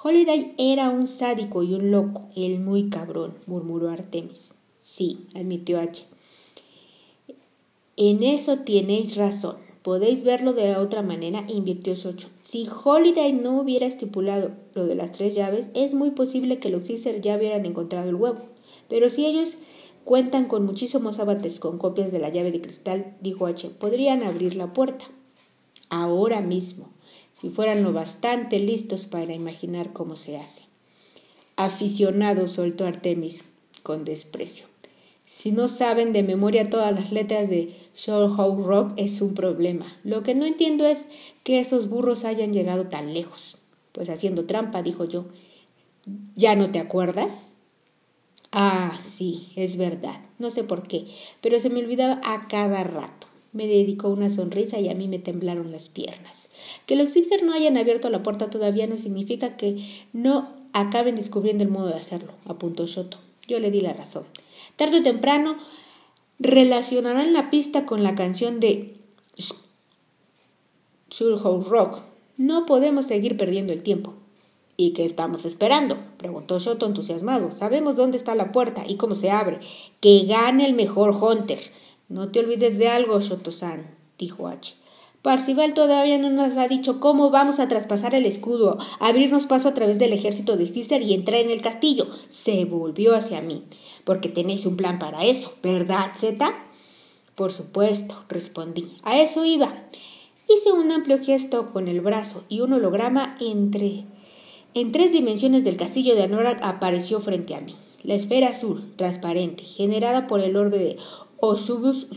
Holiday 0.01 0.53
era 0.57 0.89
un 0.89 1.07
sádico 1.07 1.63
y 1.63 1.74
un 1.74 1.89
loco, 1.89 2.27
el 2.36 2.60
muy 2.60 2.89
cabrón, 2.89 3.34
murmuró 3.48 3.89
Artemis. 3.89 4.53
Sí, 4.79 5.25
admitió 5.34 5.79
H. 5.79 6.05
En 7.98 8.22
eso 8.22 8.60
tenéis 8.60 9.15
razón. 9.15 9.64
Podéis 9.86 10.24
verlo 10.24 10.54
de 10.54 10.77
otra 10.77 11.04
manera, 11.04 11.46
invirtió 11.48 11.96
Socho. 11.96 12.27
Si 12.42 12.68
Holiday 12.84 13.34
no 13.34 13.62
hubiera 13.62 13.86
estipulado 13.86 14.50
lo 14.74 14.88
de 14.88 14.96
las 14.96 15.12
tres 15.12 15.36
llaves, 15.36 15.70
es 15.75 15.94
muy 15.94 16.10
posible 16.10 16.58
que 16.58 16.72
los 16.72 16.88
Caesar 16.88 17.22
ya 17.22 17.38
hubieran 17.38 17.68
encontrado 17.68 18.10
el 18.10 18.15
huevo. 18.15 18.39
Pero 18.89 19.12
si 19.12 19.27
ellos 19.27 19.60
cuentan 20.04 20.46
con 20.46 20.65
muchísimos 20.65 21.20
avatars 21.20 21.60
con 21.60 21.77
copias 21.77 22.12
de 22.12 22.18
la 22.18 22.30
llave 22.30 22.51
de 22.51 22.62
cristal, 22.62 23.15
dijo 23.22 23.46
H, 23.46 23.70
podrían 23.80 24.24
abrir 24.24 24.56
la 24.56 24.74
puerta. 24.74 25.06
Ahora 25.92 26.42
mismo, 26.42 26.89
si 27.36 27.51
fueran 27.51 27.84
lo 27.84 27.94
bastante 27.94 28.58
listos 28.58 29.06
para 29.06 29.36
imaginar 29.36 29.94
cómo 29.94 30.15
se 30.15 30.38
hace. 30.38 30.63
Aficionado, 31.58 32.48
soltó 32.48 32.88
Artemis 32.88 33.46
con 33.84 34.04
desprecio. 34.04 34.65
Si 35.25 35.51
no 35.51 35.67
saben 35.67 36.13
de 36.13 36.22
memoria 36.22 36.70
todas 36.70 36.94
las 36.94 37.12
letras 37.12 37.50
de 37.50 37.75
Shorehouse 37.96 38.63
Rock 38.63 38.94
es 38.96 39.22
un 39.22 39.34
problema. 39.34 39.98
Lo 40.03 40.22
que 40.22 40.36
no 40.36 40.46
entiendo 40.46 40.86
es 40.86 41.05
que 41.44 41.60
esos 41.60 41.89
burros 41.89 42.25
hayan 42.25 42.53
llegado 42.53 42.86
tan 42.88 43.13
lejos. 43.13 43.58
Pues 43.91 44.10
haciendo 44.10 44.46
trampa, 44.46 44.84
dijo 44.84 45.05
yo. 45.05 45.25
¿Ya 46.36 46.55
no 46.55 46.72
te 46.72 46.79
acuerdas? 46.79 47.50
Ah, 48.51 49.00
sí, 49.01 49.48
es 49.55 49.77
verdad. 49.77 50.22
No 50.38 50.51
sé 50.51 50.63
por 50.63 50.88
qué, 50.88 51.08
pero 51.41 51.60
se 51.60 51.72
me 51.72 51.79
olvidaba 51.79 52.22
a 52.24 52.48
cada 52.48 52.84
rato. 52.84 53.27
Me 53.51 53.65
dedicó 53.65 54.10
una 54.10 54.29
sonrisa 54.29 54.79
y 54.79 54.89
a 54.89 54.94
mí 54.94 55.08
me 55.08 55.17
temblaron 55.17 55.72
las 55.72 55.89
piernas. 55.89 56.51
Que 56.86 56.96
los 56.96 57.13
Sixers 57.13 57.41
no 57.41 57.53
hayan 57.53 57.77
abierto 57.77 58.10
la 58.10 58.22
puerta 58.22 58.50
todavía 58.51 58.86
no 58.86 58.98
significa 58.98 59.58
que 59.58 59.84
no 60.13 60.53
acaben 60.74 61.15
descubriendo 61.15 61.63
el 61.63 61.70
modo 61.70 61.88
de 61.88 61.96
hacerlo, 61.96 62.34
apuntó 62.46 62.86
Shoto. 62.86 63.17
Yo 63.48 63.60
le 63.60 63.72
di 63.72 63.82
la 63.82 63.94
razón. 63.94 64.25
Tarde 64.75 65.00
o 65.00 65.04
temprano 65.04 65.58
relacionarán 66.40 67.34
la 67.34 67.50
pista 67.50 67.86
con 67.86 68.04
la 68.04 68.16
canción 68.16 68.60
de 68.60 68.98
Schoolhouse 71.12 71.68
Rock. 71.68 72.00
No 72.38 72.66
podemos 72.66 73.06
seguir 73.06 73.38
perdiendo 73.38 73.72
el 73.74 73.84
tiempo. 73.84 74.14
¿Y 74.78 74.92
qué 74.92 75.06
estamos 75.06 75.46
esperando? 75.46 75.98
preguntó 76.18 76.60
Shoto 76.60 76.86
entusiasmado. 76.86 77.52
Sabemos 77.52 77.96
dónde 77.96 78.18
está 78.18 78.36
la 78.36 78.52
puerta 78.52 78.84
y 78.86 78.98
cómo 78.98 79.16
se 79.16 79.32
abre. 79.32 79.60
Que 80.02 80.25
gane 80.25 80.66
el 80.66 80.74
mejor 80.74 81.12
Hunter. 81.12 81.60
No 82.10 82.30
te 82.30 82.40
olvides 82.40 82.78
de 82.78 82.90
algo, 82.90 83.22
Shoto-san, 83.22 83.96
dijo 84.18 84.48
H. 84.48 84.75
Parcival 85.25 85.74
todavía 85.74 86.20
no 86.20 86.29
nos 86.29 86.55
ha 86.55 86.67
dicho 86.67 87.00
cómo 87.00 87.32
vamos 87.32 87.60
a 87.60 87.67
traspasar 87.67 88.13
el 88.13 88.27
escudo, 88.27 88.77
abrirnos 89.00 89.48
paso 89.48 89.70
a 89.70 89.74
través 89.74 89.98
del 89.98 90.13
ejército 90.13 90.55
de 90.55 90.67
César 90.67 91.01
y 91.01 91.15
entrar 91.15 91.39
en 91.41 91.50
el 91.50 91.63
castillo. 91.63 92.05
Se 92.27 92.63
volvió 92.65 93.15
hacia 93.15 93.41
mí. 93.41 93.63
Porque 94.03 94.29
tenéis 94.29 94.67
un 94.67 94.77
plan 94.77 95.00
para 95.00 95.25
eso, 95.25 95.51
¿verdad, 95.63 96.12
Zeta? 96.15 96.53
Por 97.34 97.51
supuesto, 97.51 98.13
respondí. 98.29 98.94
A 99.01 99.20
eso 99.20 99.46
iba. 99.46 99.88
Hice 100.48 100.72
un 100.72 100.91
amplio 100.91 101.17
gesto 101.17 101.74
con 101.74 101.88
el 101.88 102.01
brazo 102.01 102.44
y 102.48 102.60
un 102.60 102.74
holograma 102.74 103.36
entre 103.41 104.03
en 104.75 104.91
tres 104.91 105.12
dimensiones 105.12 105.63
del 105.63 105.75
castillo 105.75 106.13
de 106.13 106.22
Anorak 106.22 106.60
apareció 106.62 107.20
frente 107.20 107.55
a 107.55 107.62
mí. 107.62 107.74
La 108.03 108.13
esfera 108.13 108.50
azul, 108.50 108.94
transparente, 108.96 109.63
generada 109.63 110.27
por 110.27 110.41
el 110.41 110.55
orbe 110.55 110.77
de 110.77 110.98
Osubus, 111.39 112.10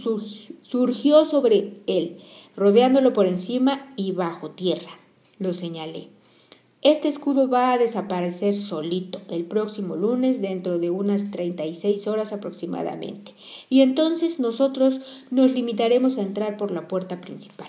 surgió 0.61 1.25
sobre 1.25 1.81
él 1.87 2.19
rodeándolo 2.59 3.13
por 3.13 3.27
encima 3.27 3.93
y 3.97 4.13
bajo 4.13 4.51
tierra. 4.51 4.91
Lo 5.39 5.53
señalé. 5.53 6.09
Este 6.83 7.09
escudo 7.09 7.49
va 7.49 7.73
a 7.73 7.79
desaparecer 7.79 8.55
solito 8.55 9.21
el 9.31 9.45
próximo 9.45 9.97
lunes 9.97 10.41
dentro 10.41 10.79
de 10.79 10.91
unas 10.91 11.31
36 11.31 12.07
horas 12.07 12.33
aproximadamente, 12.33 13.35
y 13.69 13.81
entonces 13.81 14.39
nosotros 14.39 15.01
nos 15.31 15.53
limitaremos 15.53 16.19
a 16.19 16.23
entrar 16.23 16.57
por 16.57 16.71
la 16.71 16.87
puerta 16.87 17.21
principal. 17.21 17.69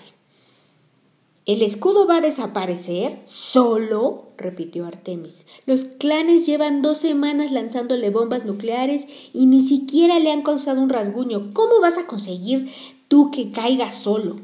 ¿El 1.46 1.62
escudo 1.62 2.06
va 2.06 2.18
a 2.18 2.20
desaparecer? 2.20 3.18
¿Solo? 3.24 4.28
repitió 4.36 4.86
Artemis. 4.86 5.46
Los 5.66 5.84
clanes 5.84 6.46
llevan 6.46 6.82
dos 6.82 6.98
semanas 6.98 7.50
lanzándole 7.50 8.10
bombas 8.10 8.44
nucleares 8.44 9.06
y 9.32 9.46
ni 9.46 9.62
siquiera 9.62 10.20
le 10.20 10.30
han 10.30 10.42
causado 10.42 10.80
un 10.80 10.88
rasguño. 10.88 11.50
¿Cómo 11.52 11.80
vas 11.80 11.98
a 11.98 12.06
conseguir 12.06 12.70
tú 13.08 13.30
que 13.32 13.50
caiga 13.50 13.90
solo? 13.90 14.36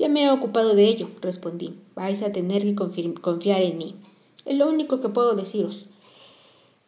Ya 0.00 0.08
me 0.08 0.24
he 0.24 0.30
ocupado 0.30 0.74
de 0.74 0.88
ello, 0.88 1.10
respondí. 1.20 1.74
Vais 1.94 2.22
a 2.22 2.32
tener 2.32 2.62
que 2.62 2.74
confiar 2.74 3.60
en 3.60 3.76
mí. 3.76 3.96
Es 4.46 4.56
lo 4.56 4.66
único 4.66 4.98
que 4.98 5.10
puedo 5.10 5.34
deciros. 5.34 5.88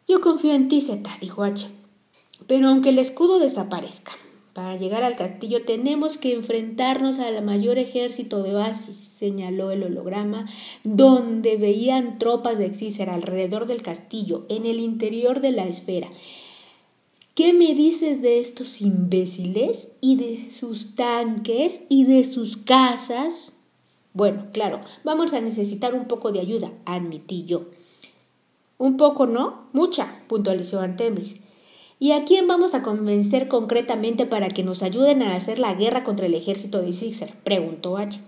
Yo 0.09 0.23
confío 0.23 0.55
en 0.55 0.69
ti, 0.69 0.81
Zeta, 0.81 1.11
dijo 1.21 1.43
H. 1.45 1.69
Pero 2.47 2.69
aunque 2.69 2.89
el 2.89 2.99
escudo 2.99 3.39
desaparezca, 3.39 4.13
para 4.55 4.77
llegar 4.77 5.03
al 5.03 5.17
castillo 5.17 5.63
tenemos 5.67 6.17
que 6.17 6.33
enfrentarnos 6.33 7.19
al 7.19 7.45
mayor 7.45 7.77
ejército 7.77 8.43
de 8.43 8.57
Oasis, 8.57 8.97
señaló 8.97 9.73
el 9.73 9.83
holograma, 9.83 10.49
donde 10.83 11.59
veían 11.59 12.19
tropas 12.19 12.57
de 12.57 12.65
Exícer 12.65 13.11
alrededor 13.11 13.67
del 13.67 13.83
castillo, 13.83 14.47
en 14.49 14.65
el 14.65 14.81
interior 14.81 15.43
de 15.43 15.53
la 15.53 15.67
esfera. 15.67 16.09
¿Qué 17.35 17.55
me 17.55 17.75
dices 17.75 18.21
de 18.21 18.41
estos 18.41 18.83
imbéciles 18.83 19.97
y 20.03 20.17
de 20.17 20.51
sus 20.53 20.95
tanques 20.95 21.81
y 21.89 22.05
de 22.05 22.25
sus 22.25 22.59
casas? 22.59 23.55
Bueno, 24.13 24.49
claro, 24.53 24.83
vamos 25.03 25.33
a 25.33 25.41
necesitar 25.41 25.95
un 25.95 26.05
poco 26.05 26.31
de 26.31 26.41
ayuda, 26.41 26.71
admití 26.85 27.47
yo. 27.47 27.71
Un 28.77 28.99
poco, 28.99 29.27
¿no? 29.27 29.63
Mucha, 29.73 30.23
puntualizó 30.27 30.81
Artemis. 30.81 31.41
¿Y 31.99 32.13
a 32.13 32.27
quién 32.27 32.47
vamos 32.47 32.75
a 32.75 32.83
convencer 32.83 33.49
concretamente 33.49 34.27
para 34.27 34.49
que 34.49 34.63
nos 34.63 34.83
ayuden 34.83 35.23
a 35.23 35.35
hacer 35.35 35.59
la 35.59 35.73
guerra 35.73 36.05
contra 36.05 36.27
el 36.27 36.35
ejército 36.35 36.83
de 36.83 36.91
Caesar? 36.93 37.33
preguntó 37.45 37.97
H. 37.97 38.21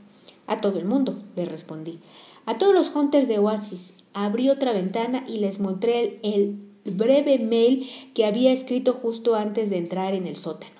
A 0.46 0.56
todo 0.56 0.78
el 0.78 0.86
mundo, 0.86 1.18
le 1.36 1.44
respondí. 1.44 1.98
A 2.46 2.56
todos 2.56 2.72
los 2.72 2.96
hunters 2.96 3.28
de 3.28 3.38
Oasis. 3.38 3.92
Abrí 4.14 4.48
otra 4.48 4.72
ventana 4.72 5.26
y 5.28 5.40
les 5.40 5.60
mostré 5.60 6.20
el 6.22 6.56
breve 6.84 7.38
mail 7.38 7.90
que 8.14 8.24
había 8.24 8.52
escrito 8.52 8.92
justo 8.92 9.34
antes 9.34 9.70
de 9.70 9.78
entrar 9.78 10.14
en 10.14 10.26
el 10.26 10.36
sótano. 10.36 10.74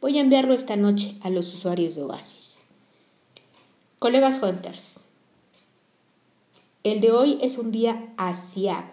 Voy 0.00 0.18
a 0.18 0.22
enviarlo 0.22 0.54
esta 0.54 0.76
noche 0.76 1.14
a 1.22 1.30
los 1.30 1.52
usuarios 1.54 1.94
de 1.94 2.02
Oasis. 2.02 2.62
Colegas 3.98 4.42
Hunters, 4.42 4.98
el 6.82 7.00
de 7.00 7.12
hoy 7.12 7.38
es 7.40 7.58
un 7.58 7.70
día 7.70 8.12
asiago. 8.16 8.90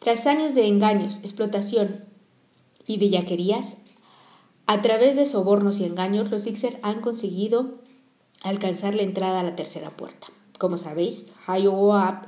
Tras 0.00 0.26
años 0.26 0.54
de 0.56 0.66
engaños, 0.66 1.18
explotación 1.18 2.04
y 2.86 2.98
bellaquerías, 2.98 3.78
a 4.66 4.82
través 4.82 5.14
de 5.14 5.26
sobornos 5.26 5.78
y 5.78 5.84
engaños, 5.84 6.30
los 6.30 6.42
Sixers 6.42 6.78
han 6.82 7.00
conseguido 7.00 7.74
alcanzar 8.42 8.94
la 8.94 9.02
entrada 9.02 9.40
a 9.40 9.44
la 9.44 9.54
tercera 9.54 9.90
puerta. 9.90 10.26
Como 10.58 10.76
sabéis, 10.76 11.32
Iowa 11.46 12.22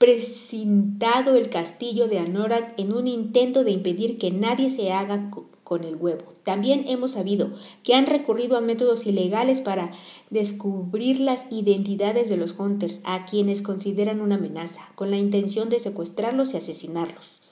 precintado 0.00 1.36
el 1.36 1.50
castillo 1.50 2.08
de 2.08 2.20
Anorak 2.20 2.72
en 2.80 2.94
un 2.94 3.06
intento 3.06 3.64
de 3.64 3.72
impedir 3.72 4.16
que 4.16 4.30
nadie 4.30 4.70
se 4.70 4.92
haga 4.92 5.30
con 5.62 5.84
el 5.84 5.96
huevo. 5.96 6.24
También 6.42 6.86
hemos 6.88 7.10
sabido 7.10 7.50
que 7.84 7.92
han 7.92 8.06
recurrido 8.06 8.56
a 8.56 8.62
métodos 8.62 9.04
ilegales 9.04 9.60
para 9.60 9.90
descubrir 10.30 11.20
las 11.20 11.52
identidades 11.52 12.30
de 12.30 12.38
los 12.38 12.58
hunters, 12.58 13.02
a 13.04 13.26
quienes 13.26 13.60
consideran 13.60 14.22
una 14.22 14.36
amenaza, 14.36 14.88
con 14.94 15.10
la 15.10 15.18
intención 15.18 15.68
de 15.68 15.80
secuestrarlos 15.80 16.54
y 16.54 16.56
asesinarlos. 16.56 17.42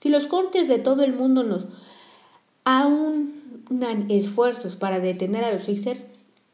Si 0.00 0.08
los 0.08 0.32
hunters 0.32 0.68
de 0.68 0.78
todo 0.78 1.02
el 1.02 1.12
mundo 1.12 1.42
nos 1.42 1.64
aunan 2.62 4.06
esfuerzos 4.10 4.76
para 4.76 5.00
detener 5.00 5.42
a 5.42 5.52
los 5.52 5.64
fixers, 5.64 6.06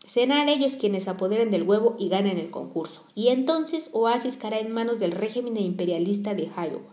Serán 0.06 0.48
ellos 0.48 0.76
quienes 0.76 1.06
apoderen 1.06 1.50
del 1.50 1.62
huevo 1.62 1.96
y 1.98 2.08
ganen 2.08 2.38
el 2.38 2.50
concurso. 2.50 3.02
Y 3.14 3.28
entonces 3.28 3.90
Oasis 3.92 4.36
caerá 4.36 4.58
en 4.58 4.72
manos 4.72 4.98
del 4.98 5.12
régimen 5.12 5.56
imperialista 5.56 6.34
de 6.34 6.44
Iowa. 6.56 6.92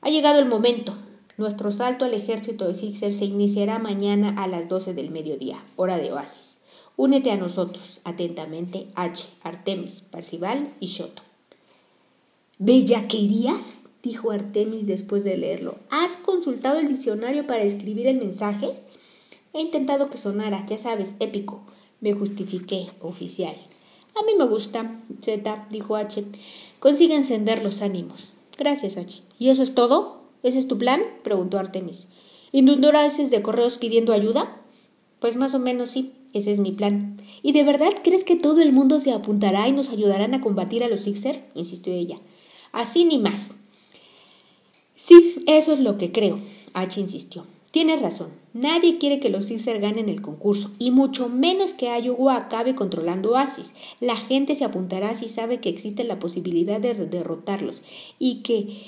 Ha 0.00 0.08
llegado 0.08 0.38
el 0.38 0.46
momento. 0.46 0.96
Nuestro 1.36 1.70
salto 1.70 2.06
al 2.06 2.14
ejército 2.14 2.66
de 2.66 2.74
Sixer 2.74 3.12
se 3.12 3.26
iniciará 3.26 3.78
mañana 3.78 4.42
a 4.42 4.46
las 4.46 4.68
12 4.68 4.94
del 4.94 5.10
mediodía, 5.10 5.62
hora 5.76 5.98
de 5.98 6.10
Oasis. 6.12 6.60
Únete 6.96 7.30
a 7.30 7.36
nosotros. 7.36 8.00
Atentamente, 8.04 8.86
H, 8.94 9.28
Artemis, 9.42 10.00
Parcival 10.00 10.72
y 10.80 10.86
Shoto. 10.86 11.22
¿Bellaquerías? 12.58 13.82
dijo 14.02 14.30
Artemis 14.30 14.86
después 14.86 15.22
de 15.24 15.36
leerlo. 15.36 15.76
¿Has 15.90 16.16
consultado 16.16 16.78
el 16.78 16.88
diccionario 16.88 17.46
para 17.46 17.64
escribir 17.64 18.06
el 18.06 18.16
mensaje? 18.16 18.72
He 19.52 19.60
intentado 19.60 20.08
que 20.08 20.16
sonara, 20.16 20.64
ya 20.66 20.78
sabes, 20.78 21.16
épico 21.20 21.60
me 22.00 22.12
justifiqué, 22.12 22.88
oficial. 23.00 23.54
A 24.18 24.24
mí 24.24 24.32
me 24.38 24.46
gusta, 24.46 25.00
Z, 25.20 25.66
dijo 25.70 25.96
H. 25.96 26.24
Consigue 26.78 27.14
encender 27.14 27.62
los 27.62 27.82
ánimos. 27.82 28.34
Gracias, 28.56 28.96
H. 28.96 29.20
¿Y 29.38 29.50
eso 29.50 29.62
es 29.62 29.74
todo? 29.74 30.22
¿Ese 30.42 30.58
es 30.58 30.68
tu 30.68 30.78
plan? 30.78 31.02
preguntó 31.22 31.58
Artemis. 31.58 32.08
¿Inundó 32.52 32.90
haces 32.96 33.30
de 33.30 33.42
correos 33.42 33.78
pidiendo 33.78 34.12
ayuda? 34.12 34.62
Pues 35.20 35.36
más 35.36 35.54
o 35.54 35.58
menos 35.58 35.90
sí, 35.90 36.12
ese 36.32 36.52
es 36.52 36.58
mi 36.58 36.72
plan. 36.72 37.16
¿Y 37.42 37.52
de 37.52 37.64
verdad 37.64 37.90
crees 38.02 38.24
que 38.24 38.36
todo 38.36 38.60
el 38.60 38.72
mundo 38.72 39.00
se 39.00 39.12
apuntará 39.12 39.68
y 39.68 39.72
nos 39.72 39.90
ayudarán 39.90 40.34
a 40.34 40.40
combatir 40.40 40.84
a 40.84 40.88
los 40.88 41.00
Sixer? 41.02 41.44
insistió 41.54 41.92
ella. 41.92 42.18
Así 42.72 43.04
ni 43.04 43.18
más. 43.18 43.52
Sí, 44.94 45.36
eso 45.46 45.72
es 45.72 45.80
lo 45.80 45.98
que 45.98 46.12
creo, 46.12 46.40
H 46.72 47.00
insistió. 47.00 47.46
Tienes 47.76 48.00
razón, 48.00 48.28
nadie 48.54 48.96
quiere 48.96 49.20
que 49.20 49.28
los 49.28 49.44
Sixers 49.44 49.82
ganen 49.82 50.08
el 50.08 50.22
concurso, 50.22 50.70
y 50.78 50.90
mucho 50.90 51.28
menos 51.28 51.74
que 51.74 51.94
Iowa 51.94 52.34
acabe 52.34 52.74
controlando 52.74 53.32
Oasis. 53.32 53.74
La 54.00 54.16
gente 54.16 54.54
se 54.54 54.64
apuntará 54.64 55.14
si 55.14 55.28
sabe 55.28 55.60
que 55.60 55.68
existe 55.68 56.02
la 56.02 56.18
posibilidad 56.18 56.80
de 56.80 56.94
derrotarlos 56.94 57.82
y 58.18 58.36
que 58.36 58.82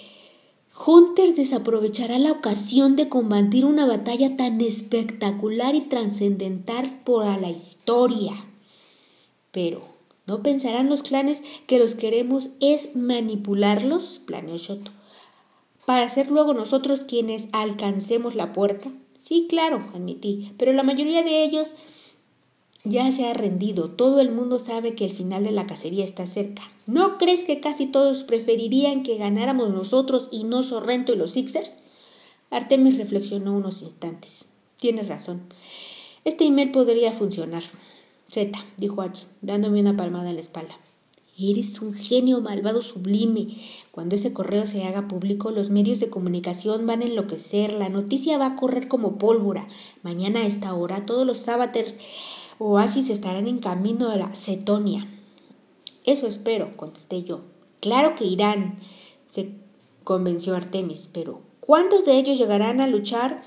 Hunters 0.86 1.36
desaprovechará 1.36 2.18
la 2.18 2.32
ocasión 2.32 2.96
de 2.96 3.10
combatir 3.10 3.66
una 3.66 3.84
batalla 3.84 4.38
tan 4.38 4.58
espectacular 4.62 5.74
y 5.74 5.82
trascendental 5.82 6.88
por 7.04 7.26
la 7.26 7.50
historia. 7.50 8.42
Pero, 9.52 9.82
¿no 10.26 10.42
pensarán 10.42 10.88
los 10.88 11.02
clanes 11.02 11.44
que 11.66 11.78
los 11.78 11.94
queremos 11.94 12.52
es 12.60 12.96
manipularlos? 12.96 14.22
planeó 14.24 14.56
Shoto 14.56 14.92
para 15.88 16.06
ser 16.10 16.30
luego 16.30 16.52
nosotros 16.52 17.00
quienes 17.00 17.48
alcancemos 17.52 18.34
la 18.34 18.52
puerta? 18.52 18.90
Sí, 19.18 19.46
claro, 19.48 19.88
admití, 19.94 20.52
pero 20.58 20.74
la 20.74 20.82
mayoría 20.82 21.22
de 21.22 21.42
ellos 21.42 21.70
ya 22.84 23.10
se 23.10 23.26
ha 23.26 23.32
rendido. 23.32 23.88
Todo 23.92 24.20
el 24.20 24.30
mundo 24.30 24.58
sabe 24.58 24.94
que 24.94 25.06
el 25.06 25.12
final 25.12 25.44
de 25.44 25.50
la 25.50 25.66
cacería 25.66 26.04
está 26.04 26.26
cerca. 26.26 26.60
¿No 26.84 27.16
crees 27.16 27.42
que 27.42 27.60
casi 27.60 27.86
todos 27.86 28.24
preferirían 28.24 29.02
que 29.02 29.16
ganáramos 29.16 29.70
nosotros 29.70 30.28
y 30.30 30.44
no 30.44 30.62
Sorrento 30.62 31.14
y 31.14 31.16
los 31.16 31.30
Sixers? 31.30 31.76
Artemis 32.50 32.98
reflexionó 32.98 33.54
unos 33.54 33.80
instantes. 33.80 34.44
Tienes 34.76 35.08
razón. 35.08 35.40
Este 36.22 36.44
email 36.44 36.70
podría 36.70 37.12
funcionar. 37.12 37.62
Z, 38.30 38.62
dijo 38.76 39.00
H, 39.00 39.24
dándome 39.40 39.80
una 39.80 39.96
palmada 39.96 40.28
en 40.28 40.34
la 40.34 40.42
espalda. 40.42 40.74
Eres 41.40 41.80
un 41.80 41.94
genio 41.94 42.40
malvado 42.40 42.82
sublime. 42.82 43.46
Cuando 43.92 44.16
ese 44.16 44.32
correo 44.32 44.66
se 44.66 44.82
haga 44.84 45.06
público, 45.06 45.52
los 45.52 45.70
medios 45.70 46.00
de 46.00 46.10
comunicación 46.10 46.84
van 46.84 47.02
a 47.02 47.04
enloquecer, 47.04 47.72
la 47.72 47.88
noticia 47.88 48.38
va 48.38 48.46
a 48.46 48.56
correr 48.56 48.88
como 48.88 49.18
pólvora. 49.18 49.68
Mañana 50.02 50.40
a 50.40 50.46
esta 50.46 50.74
hora 50.74 51.06
todos 51.06 51.24
los 51.24 51.38
sábates 51.38 51.96
oasis 52.58 53.08
estarán 53.08 53.46
en 53.46 53.58
camino 53.58 54.10
a 54.10 54.16
la 54.16 54.34
Cetonia. 54.34 55.06
Eso 56.04 56.26
espero, 56.26 56.76
contesté 56.76 57.22
yo. 57.22 57.42
Claro 57.80 58.16
que 58.16 58.24
irán, 58.24 58.76
se 59.28 59.52
convenció 60.02 60.56
Artemis, 60.56 61.08
pero 61.12 61.42
¿cuántos 61.60 62.04
de 62.04 62.18
ellos 62.18 62.36
llegarán 62.36 62.80
a 62.80 62.88
luchar 62.88 63.42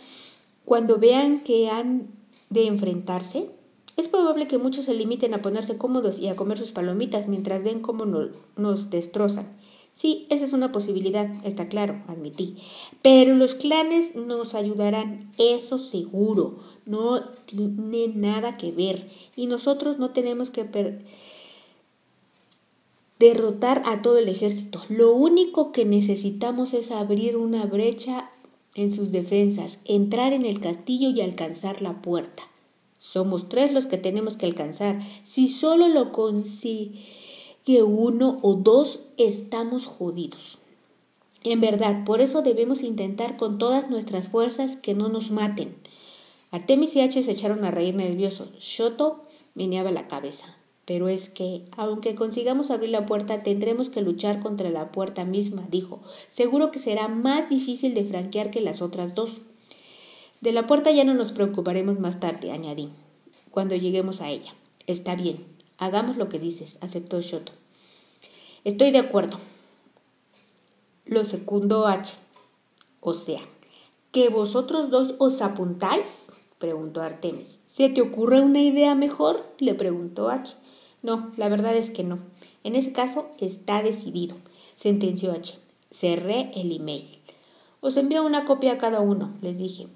cuando 0.64 0.98
vean 0.98 1.42
que 1.42 1.70
han 1.70 2.08
de 2.50 2.68
enfrentarse? 2.68 3.50
Es 3.98 4.08
probable 4.08 4.48
que 4.48 4.58
muchos 4.58 4.86
se 4.86 4.94
limiten 4.94 5.34
a 5.34 5.42
ponerse 5.42 5.78
cómodos 5.78 6.20
y 6.20 6.28
a 6.28 6.36
comer 6.36 6.58
sus 6.58 6.72
palomitas 6.72 7.28
mientras 7.28 7.64
ven 7.64 7.82
cómo 7.82 8.06
nos 8.06 8.90
destrozan. 8.90 9.48
Sí, 9.94 10.26
esa 10.30 10.46
es 10.46 10.54
una 10.54 10.72
posibilidad, 10.72 11.30
está 11.46 11.66
claro, 11.66 12.02
admití. 12.08 12.56
Pero 13.02 13.36
los 13.36 13.56
clanes 13.56 14.16
nos 14.16 14.56
ayudarán, 14.56 15.32
eso 15.38 15.78
seguro. 15.78 16.60
No 16.86 17.24
tiene 17.46 18.08
nada 18.08 18.58
que 18.58 18.72
ver. 18.72 19.10
Y 19.36 19.48
nosotros 19.48 20.00
no 20.00 20.12
tenemos 20.12 20.50
que 20.50 20.66
derrotar 23.20 23.84
a 23.86 24.02
todo 24.02 24.18
el 24.18 24.30
ejército. 24.30 24.82
Lo 24.90 25.14
único 25.14 25.72
que 25.72 25.86
necesitamos 25.86 26.74
es 26.74 26.90
abrir 26.92 27.36
una 27.36 27.66
brecha 27.66 28.32
en 28.74 28.92
sus 28.92 29.12
defensas, 29.12 29.82
entrar 29.86 30.32
en 30.32 30.46
el 30.46 30.62
castillo 30.62 31.10
y 31.10 31.22
alcanzar 31.22 31.82
la 31.82 32.02
puerta. 32.02 32.44
Somos 33.02 33.50
tres 33.50 33.74
los 33.74 33.88
que 33.88 33.98
tenemos 33.98 34.38
que 34.38 34.46
alcanzar. 34.46 35.00
Si 35.24 35.48
solo 35.48 35.88
lo 35.88 36.12
consigue 36.12 37.82
uno 37.84 38.38
o 38.44 38.54
dos, 38.54 39.08
estamos 39.18 39.88
jodidos. 39.88 40.60
En 41.44 41.62
verdad, 41.62 42.06
por 42.06 42.22
eso 42.22 42.44
debemos 42.44 42.84
intentar 42.84 43.38
con 43.38 43.58
todas 43.58 43.90
nuestras 43.90 44.28
fuerzas 44.28 44.76
que 44.76 44.94
no 44.94 45.10
nos 45.10 45.32
maten. 45.32 45.76
Artemis 46.52 46.96
y 46.96 47.02
H 47.02 47.24
se 47.24 47.32
echaron 47.32 47.66
a 47.66 47.72
reír 47.72 47.96
nerviosos. 47.96 48.52
Shoto 48.60 49.24
meneaba 49.56 49.90
la 49.90 50.08
cabeza. 50.08 50.56
Pero 50.86 51.10
es 51.10 51.28
que, 51.30 51.66
aunque 51.76 52.14
consigamos 52.14 52.70
abrir 52.70 52.92
la 52.92 53.08
puerta, 53.08 53.42
tendremos 53.42 53.90
que 53.90 54.02
luchar 54.02 54.42
contra 54.42 54.70
la 54.70 54.92
puerta 54.92 55.26
misma, 55.26 55.68
dijo. 55.72 56.02
Seguro 56.30 56.70
que 56.70 56.78
será 56.78 57.08
más 57.08 57.50
difícil 57.50 57.96
de 57.96 58.06
franquear 58.06 58.52
que 58.52 58.62
las 58.62 58.84
otras 58.84 59.16
dos. 59.16 59.42
De 60.42 60.52
la 60.52 60.66
puerta 60.66 60.90
ya 60.90 61.04
no 61.04 61.14
nos 61.14 61.34
preocuparemos 61.34 62.00
más 62.00 62.20
tarde, 62.20 62.52
añadí, 62.52 62.90
cuando 63.52 63.76
lleguemos 63.76 64.22
a 64.22 64.30
ella. 64.30 64.56
Está 64.88 65.16
bien, 65.16 65.46
hagamos 65.78 66.18
lo 66.18 66.30
que 66.30 66.40
dices, 66.40 66.80
aceptó 66.82 67.22
Shoto. 67.22 67.52
Estoy 68.64 68.90
de 68.90 68.98
acuerdo. 68.98 69.38
Lo 71.06 71.24
secundó 71.26 71.86
H. 71.86 72.16
O 73.02 73.14
sea, 73.14 73.42
¿que 74.12 74.30
vosotros 74.30 74.90
dos 74.90 75.14
os 75.20 75.44
apuntáis? 75.44 76.32
preguntó 76.58 77.02
Artemis. 77.02 77.60
¿Se 77.66 77.90
te 77.90 78.02
ocurre 78.02 78.42
una 78.42 78.62
idea 78.62 78.96
mejor? 78.96 79.46
le 79.60 79.76
preguntó 79.76 80.30
H. 80.30 80.56
No, 81.04 81.32
la 81.38 81.50
verdad 81.50 81.76
es 81.76 81.92
que 81.92 82.04
no. 82.04 82.18
En 82.64 82.76
ese 82.76 82.94
caso 82.94 83.30
está 83.40 83.84
decidido, 83.84 84.38
sentenció 84.76 85.34
H. 85.34 85.60
Cerré 85.92 86.52
el 86.56 86.76
email. 86.76 87.20
Os 87.80 87.96
envío 87.96 88.26
una 88.26 88.46
copia 88.46 88.74
a 88.74 88.78
cada 88.80 89.02
uno, 89.02 89.36
les 89.42 89.60
dije. 89.60 89.88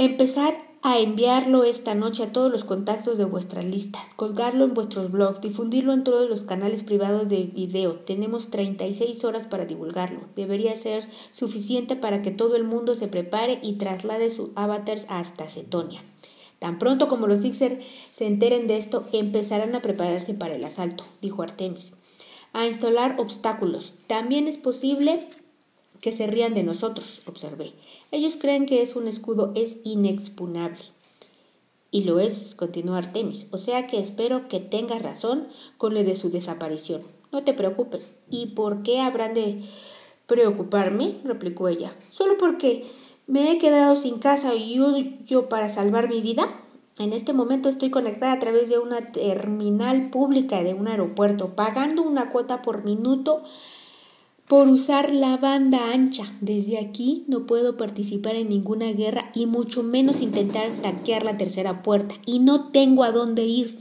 Empezad 0.00 0.54
a 0.82 1.00
enviarlo 1.00 1.64
esta 1.64 1.96
noche 1.96 2.22
a 2.22 2.32
todos 2.32 2.52
los 2.52 2.62
contactos 2.62 3.18
de 3.18 3.24
vuestra 3.24 3.62
lista, 3.62 3.98
colgarlo 4.14 4.62
en 4.62 4.72
vuestros 4.72 5.10
blogs, 5.10 5.40
difundirlo 5.40 5.92
en 5.92 6.04
todos 6.04 6.30
los 6.30 6.42
canales 6.42 6.84
privados 6.84 7.28
de 7.28 7.42
video. 7.42 7.96
Tenemos 7.96 8.48
36 8.50 9.24
horas 9.24 9.48
para 9.48 9.64
divulgarlo. 9.64 10.20
Debería 10.36 10.76
ser 10.76 11.04
suficiente 11.32 11.96
para 11.96 12.22
que 12.22 12.30
todo 12.30 12.54
el 12.54 12.62
mundo 12.62 12.94
se 12.94 13.08
prepare 13.08 13.58
y 13.60 13.72
traslade 13.72 14.30
sus 14.30 14.50
avatars 14.54 15.06
hasta 15.08 15.48
Cetonia. 15.48 16.00
Tan 16.60 16.78
pronto 16.78 17.08
como 17.08 17.26
los 17.26 17.40
Sixer 17.40 17.80
se 18.12 18.28
enteren 18.28 18.68
de 18.68 18.76
esto, 18.76 19.04
empezarán 19.12 19.74
a 19.74 19.82
prepararse 19.82 20.32
para 20.32 20.54
el 20.54 20.64
asalto, 20.64 21.02
dijo 21.20 21.42
Artemis. 21.42 21.94
A 22.52 22.68
instalar 22.68 23.16
obstáculos. 23.18 23.94
También 24.06 24.46
es 24.46 24.58
posible 24.58 25.28
que 26.00 26.12
se 26.12 26.28
rían 26.28 26.54
de 26.54 26.62
nosotros, 26.62 27.22
observé. 27.26 27.72
Ellos 28.10 28.36
creen 28.40 28.66
que 28.66 28.82
es 28.82 28.96
un 28.96 29.06
escudo, 29.06 29.52
es 29.54 29.78
inexpugnable. 29.84 30.84
Y 31.90 32.04
lo 32.04 32.20
es, 32.20 32.54
continuó 32.54 32.94
Artemis. 32.94 33.46
O 33.50 33.58
sea 33.58 33.86
que 33.86 33.98
espero 33.98 34.48
que 34.48 34.60
tengas 34.60 35.02
razón 35.02 35.48
con 35.76 35.94
lo 35.94 36.02
de 36.04 36.16
su 36.16 36.30
desaparición. 36.30 37.02
No 37.32 37.44
te 37.44 37.54
preocupes. 37.54 38.16
¿Y 38.30 38.46
por 38.46 38.82
qué 38.82 39.00
habrán 39.00 39.34
de 39.34 39.62
preocuparme? 40.26 41.16
replicó 41.24 41.68
ella. 41.68 41.92
¿Solo 42.10 42.38
porque 42.38 42.84
me 43.26 43.52
he 43.52 43.58
quedado 43.58 43.96
sin 43.96 44.18
casa 44.18 44.54
y 44.54 44.74
yo, 44.74 44.96
yo 45.26 45.48
para 45.48 45.68
salvar 45.68 46.08
mi 46.08 46.20
vida? 46.20 46.48
En 46.98 47.12
este 47.12 47.32
momento 47.32 47.68
estoy 47.68 47.90
conectada 47.90 48.32
a 48.32 48.40
través 48.40 48.68
de 48.68 48.78
una 48.78 49.12
terminal 49.12 50.10
pública 50.10 50.62
de 50.64 50.74
un 50.74 50.88
aeropuerto, 50.88 51.54
pagando 51.54 52.02
una 52.02 52.30
cuota 52.30 52.60
por 52.60 52.84
minuto 52.84 53.44
por 54.48 54.68
usar 54.68 55.12
la 55.12 55.36
banda 55.36 55.92
ancha. 55.92 56.24
Desde 56.40 56.78
aquí 56.78 57.24
no 57.28 57.46
puedo 57.46 57.76
participar 57.76 58.34
en 58.34 58.48
ninguna 58.48 58.90
guerra 58.92 59.30
y 59.34 59.44
mucho 59.46 59.82
menos 59.82 60.22
intentar 60.22 60.72
flanquear 60.72 61.22
la 61.22 61.36
tercera 61.36 61.82
puerta. 61.82 62.14
Y 62.24 62.38
no 62.38 62.70
tengo 62.70 63.04
a 63.04 63.12
dónde 63.12 63.44
ir. 63.44 63.78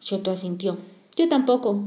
Shoto 0.00 0.30
asintió. 0.30 0.78
Yo 1.16 1.28
tampoco. 1.28 1.84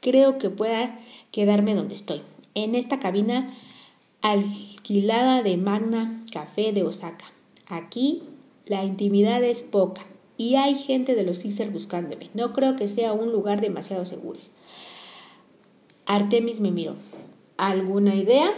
Creo 0.00 0.38
que 0.38 0.50
pueda 0.50 0.98
quedarme 1.30 1.74
donde 1.74 1.94
estoy. 1.94 2.22
En 2.54 2.74
esta 2.74 2.98
cabina 2.98 3.54
alquilada 4.22 5.42
de 5.42 5.56
Magna 5.58 6.24
Café 6.32 6.72
de 6.72 6.82
Osaka. 6.82 7.30
Aquí 7.66 8.22
la 8.66 8.84
intimidad 8.84 9.42
es 9.44 9.62
poca 9.62 10.06
y 10.38 10.56
hay 10.56 10.74
gente 10.74 11.14
de 11.14 11.24
los 11.24 11.38
Sixers 11.38 11.72
buscándome. 11.72 12.30
No 12.34 12.52
creo 12.52 12.76
que 12.76 12.88
sea 12.88 13.12
un 13.12 13.32
lugar 13.32 13.60
demasiado 13.60 14.04
seguro. 14.04 14.38
Artemis 16.06 16.60
me 16.60 16.70
miró. 16.70 16.96
¿Alguna 17.56 18.14
idea? 18.14 18.50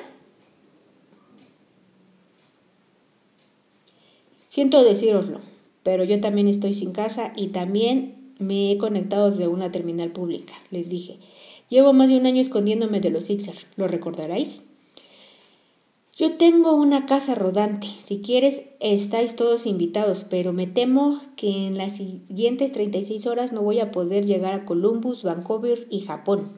Siento 4.48 4.82
decíroslo, 4.82 5.40
pero 5.82 6.04
yo 6.04 6.20
también 6.20 6.48
estoy 6.48 6.72
sin 6.72 6.92
casa 6.92 7.32
y 7.36 7.48
también 7.48 8.34
me 8.38 8.72
he 8.72 8.78
conectado 8.78 9.30
desde 9.30 9.48
una 9.48 9.70
terminal 9.70 10.12
pública, 10.12 10.54
les 10.70 10.88
dije. 10.88 11.18
Llevo 11.68 11.92
más 11.92 12.08
de 12.08 12.16
un 12.16 12.26
año 12.26 12.40
escondiéndome 12.40 13.00
de 13.00 13.10
los 13.10 13.24
Sixers, 13.24 13.66
¿lo 13.76 13.86
recordaréis? 13.86 14.62
Yo 16.16 16.38
tengo 16.38 16.72
una 16.72 17.04
casa 17.04 17.34
rodante. 17.34 17.86
Si 17.86 18.22
quieres, 18.22 18.62
estáis 18.80 19.36
todos 19.36 19.66
invitados, 19.66 20.24
pero 20.30 20.54
me 20.54 20.66
temo 20.66 21.20
que 21.36 21.66
en 21.66 21.76
las 21.76 21.96
siguientes 21.96 22.72
36 22.72 23.26
horas 23.26 23.52
no 23.52 23.60
voy 23.60 23.80
a 23.80 23.90
poder 23.90 24.24
llegar 24.24 24.54
a 24.54 24.64
Columbus, 24.64 25.24
Vancouver 25.24 25.86
y 25.90 26.00
Japón. 26.00 26.52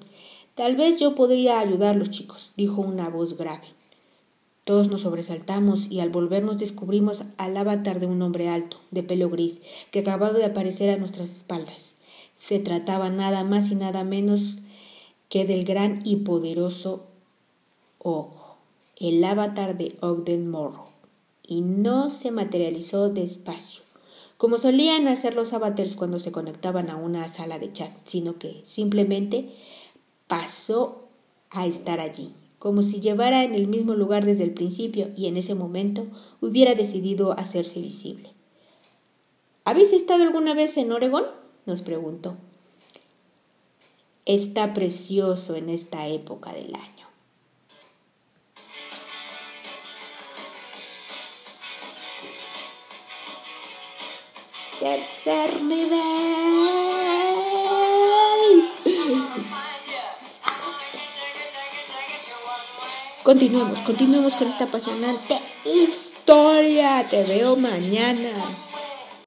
Tal 0.59 0.75
vez 0.75 0.99
yo 0.99 1.15
podría 1.15 1.61
ayudarlos, 1.61 2.11
chicos, 2.11 2.51
dijo 2.57 2.83
una 2.83 3.09
voz 3.09 3.39
grave. 3.39 3.69
Todos 4.65 4.89
nos 4.89 5.03
sobresaltamos 5.03 5.89
y 5.89 6.01
al 6.01 6.11
volvernos 6.11 6.59
descubrimos 6.59 7.23
al 7.37 7.57
avatar 7.57 8.01
de 8.01 8.07
un 8.07 8.21
hombre 8.23 8.49
alto, 8.49 8.77
de 8.91 9.05
pelo 9.05 9.31
gris, 9.31 9.61
que 9.93 10.01
acababa 10.01 10.37
de 10.37 10.45
aparecer 10.45 10.91
a 10.91 10.97
nuestras 10.97 11.31
espaldas. 11.31 11.95
Se 12.39 12.59
trataba 12.59 13.09
nada 13.09 13.45
más 13.45 13.71
y 13.71 13.77
nada 13.77 14.03
menos 14.03 14.59
que 15.29 15.45
del 15.45 15.65
gran 15.65 16.03
y 16.05 16.17
poderoso 16.17 17.07
Ojo, 18.01 18.57
el 18.99 19.23
avatar 19.23 19.79
de 19.79 19.97
Ogden 20.01 20.51
Morrow, 20.51 20.87
y 21.47 21.61
no 21.61 22.11
se 22.11 22.33
materializó 22.33 23.11
despacio, 23.11 23.83
como 24.39 24.59
solían 24.59 25.07
hacer 25.07 25.37
los 25.37 25.53
avatars 25.53 25.95
cuando 25.95 26.19
se 26.19 26.33
conectaban 26.33 26.91
a 26.91 26.97
una 26.97 27.29
sala 27.29 27.61
de 27.61 27.73
chat, 27.73 27.93
sino 28.07 28.39
que 28.39 28.61
simplemente 28.65 29.51
pasó 30.29 31.09
a 31.51 31.67
estar 31.67 32.01
allí, 32.01 32.35
como 32.59 32.83
si 32.83 33.01
llevara 33.01 33.45
en 33.45 33.55
el 33.55 33.67
mismo 33.67 33.95
lugar 33.95 34.25
desde 34.25 34.45
el 34.45 34.53
principio 34.53 35.11
y 35.17 35.27
en 35.27 35.37
ese 35.37 35.55
momento 35.55 36.07
hubiera 36.41 36.75
decidido 36.75 37.33
hacerse 37.33 37.81
visible. 37.81 38.31
¿Habéis 39.65 39.93
estado 39.93 40.23
alguna 40.23 40.55
vez 40.55 40.77
en 40.77 40.93
Oregón? 40.93 41.25
nos 41.67 41.83
preguntó. 41.83 42.37
Está 44.25 44.73
precioso 44.75 45.57
en 45.57 45.69
esta 45.69 46.07
época 46.07 46.53
del 46.53 46.75
año. 46.75 47.09
Tercer 54.81 55.63
nivel. 55.63 57.08
Continuemos, 63.29 63.83
continuemos 63.83 64.37
con 64.37 64.49
esta 64.49 64.65
apasionante 64.65 65.39
historia. 65.63 67.05
Te 67.05 67.25
veo 67.25 67.57
mañana. 67.57 68.31